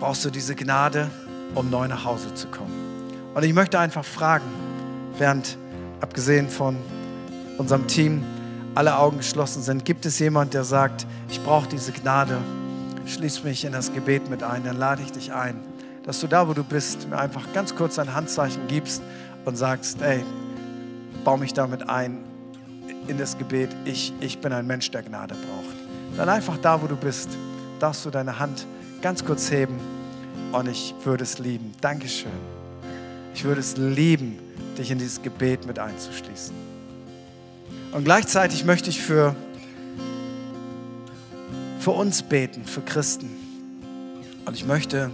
[0.00, 1.10] brauchst du diese Gnade,
[1.54, 2.72] um neu nach Hause zu kommen.
[3.34, 4.44] Und ich möchte einfach fragen,
[5.18, 5.56] während
[6.00, 6.76] abgesehen von
[7.58, 8.22] unserem Team
[8.74, 12.38] alle Augen geschlossen sind, gibt es jemand, der sagt, ich brauche diese Gnade,
[13.06, 15.56] schließ mich in das Gebet mit ein, dann lade ich dich ein,
[16.04, 19.02] dass du da, wo du bist, mir einfach ganz kurz ein Handzeichen gibst
[19.44, 20.22] und sagst, ey,
[21.24, 22.18] baue mich damit ein
[23.08, 25.76] in das Gebet, ich, ich bin ein Mensch, der Gnade braucht.
[26.16, 27.30] Dann einfach da, wo du bist,
[27.78, 28.66] darfst du deine Hand
[29.00, 29.78] ganz kurz heben
[30.52, 31.72] und ich würde es lieben.
[31.80, 32.30] Dankeschön.
[33.34, 34.38] Ich würde es lieben,
[34.78, 36.54] dich in dieses Gebet mit einzuschließen.
[37.92, 39.34] Und gleichzeitig möchte ich für,
[41.80, 43.30] für uns beten, für Christen.
[44.44, 45.10] Und ich möchte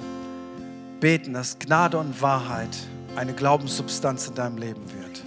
[1.00, 2.76] beten, dass Gnade und Wahrheit
[3.16, 5.22] eine Glaubenssubstanz in deinem Leben wird.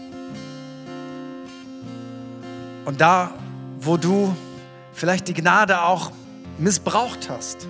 [2.85, 3.33] Und da,
[3.79, 4.35] wo du
[4.93, 6.11] vielleicht die Gnade auch
[6.57, 7.67] missbraucht hast,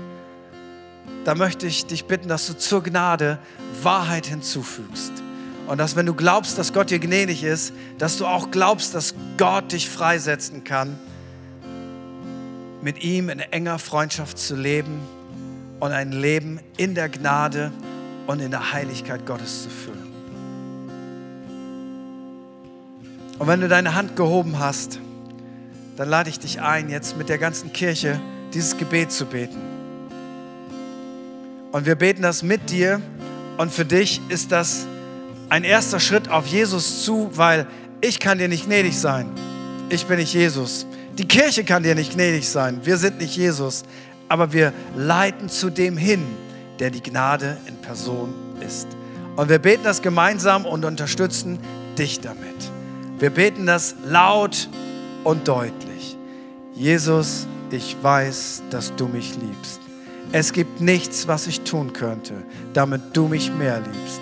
[1.23, 3.39] da möchte ich dich bitten, dass du zur Gnade
[3.81, 5.24] Wahrheit hinzufügst.
[5.67, 9.15] Und dass wenn du glaubst, dass Gott dir gnädig ist, dass du auch glaubst, dass
[9.37, 10.97] Gott dich freisetzen kann,
[12.81, 14.99] mit ihm in enger Freundschaft zu leben
[15.79, 17.71] und ein Leben in der Gnade
[18.27, 20.05] und in der Heiligkeit Gottes zu führen.
[23.39, 24.99] Und wenn du deine Hand gehoben hast,
[25.97, 28.19] dann lade ich dich ein, jetzt mit der ganzen Kirche
[28.53, 29.57] dieses Gebet zu beten.
[31.71, 33.01] Und wir beten das mit dir.
[33.57, 34.87] Und für dich ist das
[35.49, 37.67] ein erster Schritt auf Jesus zu, weil
[38.01, 39.27] ich kann dir nicht gnädig sein.
[39.89, 40.85] Ich bin nicht Jesus.
[41.17, 42.81] Die Kirche kann dir nicht gnädig sein.
[42.83, 43.83] Wir sind nicht Jesus.
[44.27, 46.25] Aber wir leiten zu dem hin,
[46.79, 48.33] der die Gnade in Person
[48.65, 48.87] ist.
[49.35, 51.59] Und wir beten das gemeinsam und unterstützen
[51.97, 52.55] dich damit.
[53.19, 54.69] Wir beten das laut
[55.23, 56.17] und deutlich.
[56.73, 59.79] Jesus, ich weiß, dass du mich liebst.
[60.31, 62.33] Es gibt nichts, was ich tun könnte,
[62.73, 64.21] damit du mich mehr liebst.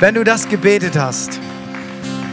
[0.00, 1.38] Wenn du das gebetet hast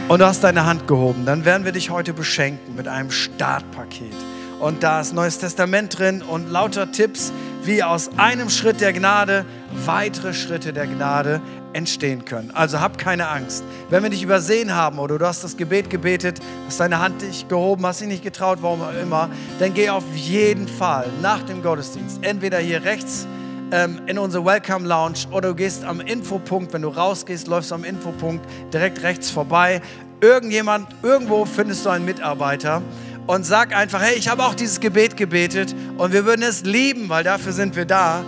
[0.08, 4.14] und du hast deine Hand gehoben, dann werden wir dich heute beschenken mit einem Startpaket.
[4.58, 7.30] Und da ist Neues Testament drin und lauter Tipps,
[7.64, 9.44] wie aus einem Schritt der Gnade
[9.84, 11.42] weitere Schritte der Gnade
[11.74, 12.52] entstehen können.
[12.52, 13.62] Also hab keine Angst.
[13.90, 17.48] Wenn wir dich übersehen haben oder du hast das Gebet gebetet, hast deine Hand dich
[17.48, 21.62] gehoben, hast dich nicht getraut, warum auch immer, dann geh auf jeden Fall nach dem
[21.62, 23.26] Gottesdienst entweder hier rechts
[23.72, 27.74] ähm, in unsere Welcome Lounge oder du gehst am Infopunkt, wenn du rausgehst, läufst du
[27.74, 29.80] am Infopunkt direkt rechts vorbei.
[30.20, 32.82] Irgendjemand, irgendwo findest du einen Mitarbeiter
[33.26, 37.08] und sag einfach, hey, ich habe auch dieses Gebet gebetet und wir würden es lieben,
[37.08, 38.24] weil dafür sind wir da,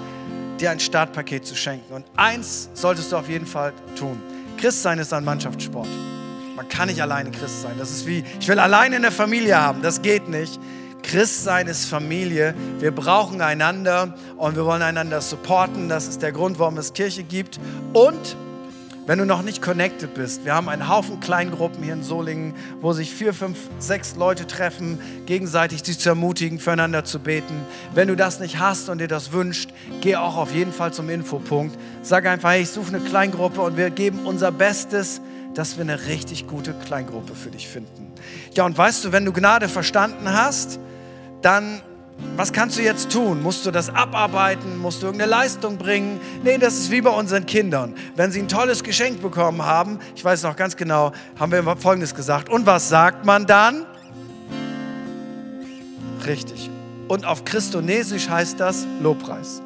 [0.61, 1.95] dir ein Startpaket zu schenken.
[1.95, 4.21] Und eins solltest du auf jeden Fall tun.
[4.59, 5.89] Christsein ist ein Mannschaftssport.
[6.55, 7.73] Man kann nicht alleine Christ sein.
[7.79, 9.81] Das ist wie, ich will alleine eine Familie haben.
[9.81, 10.61] Das geht nicht.
[11.03, 12.55] Christsein ist Familie.
[12.79, 15.89] Wir brauchen einander und wir wollen einander supporten.
[15.89, 17.59] Das ist der Grund, warum es Kirche gibt.
[17.93, 18.37] Und
[19.11, 22.93] wenn du noch nicht connected bist, wir haben einen Haufen Kleingruppen hier in Solingen, wo
[22.93, 27.63] sich vier, fünf, sechs Leute treffen, gegenseitig sich zu ermutigen, füreinander zu beten.
[27.93, 29.71] Wenn du das nicht hast und dir das wünscht,
[30.01, 31.77] geh auch auf jeden Fall zum Infopunkt.
[32.03, 35.21] Sag einfach, hey, ich suche eine Kleingruppe und wir geben unser Bestes,
[35.55, 38.13] dass wir eine richtig gute Kleingruppe für dich finden.
[38.55, 40.79] Ja, und weißt du, wenn du Gnade verstanden hast,
[41.43, 41.83] dann
[42.37, 43.43] was kannst du jetzt tun?
[43.43, 44.79] Musst du das abarbeiten?
[44.79, 46.21] Musst du irgendeine Leistung bringen?
[46.43, 47.95] Nee, das ist wie bei unseren Kindern.
[48.15, 52.15] Wenn sie ein tolles Geschenk bekommen haben, ich weiß noch ganz genau, haben wir Folgendes
[52.15, 52.49] gesagt.
[52.49, 53.87] Und was sagt man dann?
[56.27, 56.71] Richtig.
[57.09, 59.63] Und auf Christonesisch heißt das Lobpreis.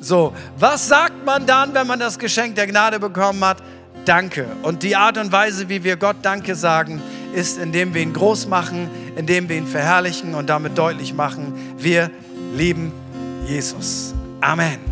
[0.00, 3.58] So, was sagt man dann, wenn man das Geschenk der Gnade bekommen hat?
[4.04, 4.46] Danke.
[4.62, 7.00] Und die Art und Weise, wie wir Gott Danke sagen,
[7.32, 12.10] ist, indem wir ihn groß machen, indem wir ihn verherrlichen und damit deutlich machen, wir
[12.54, 12.92] lieben
[13.46, 14.14] Jesus.
[14.40, 14.91] Amen.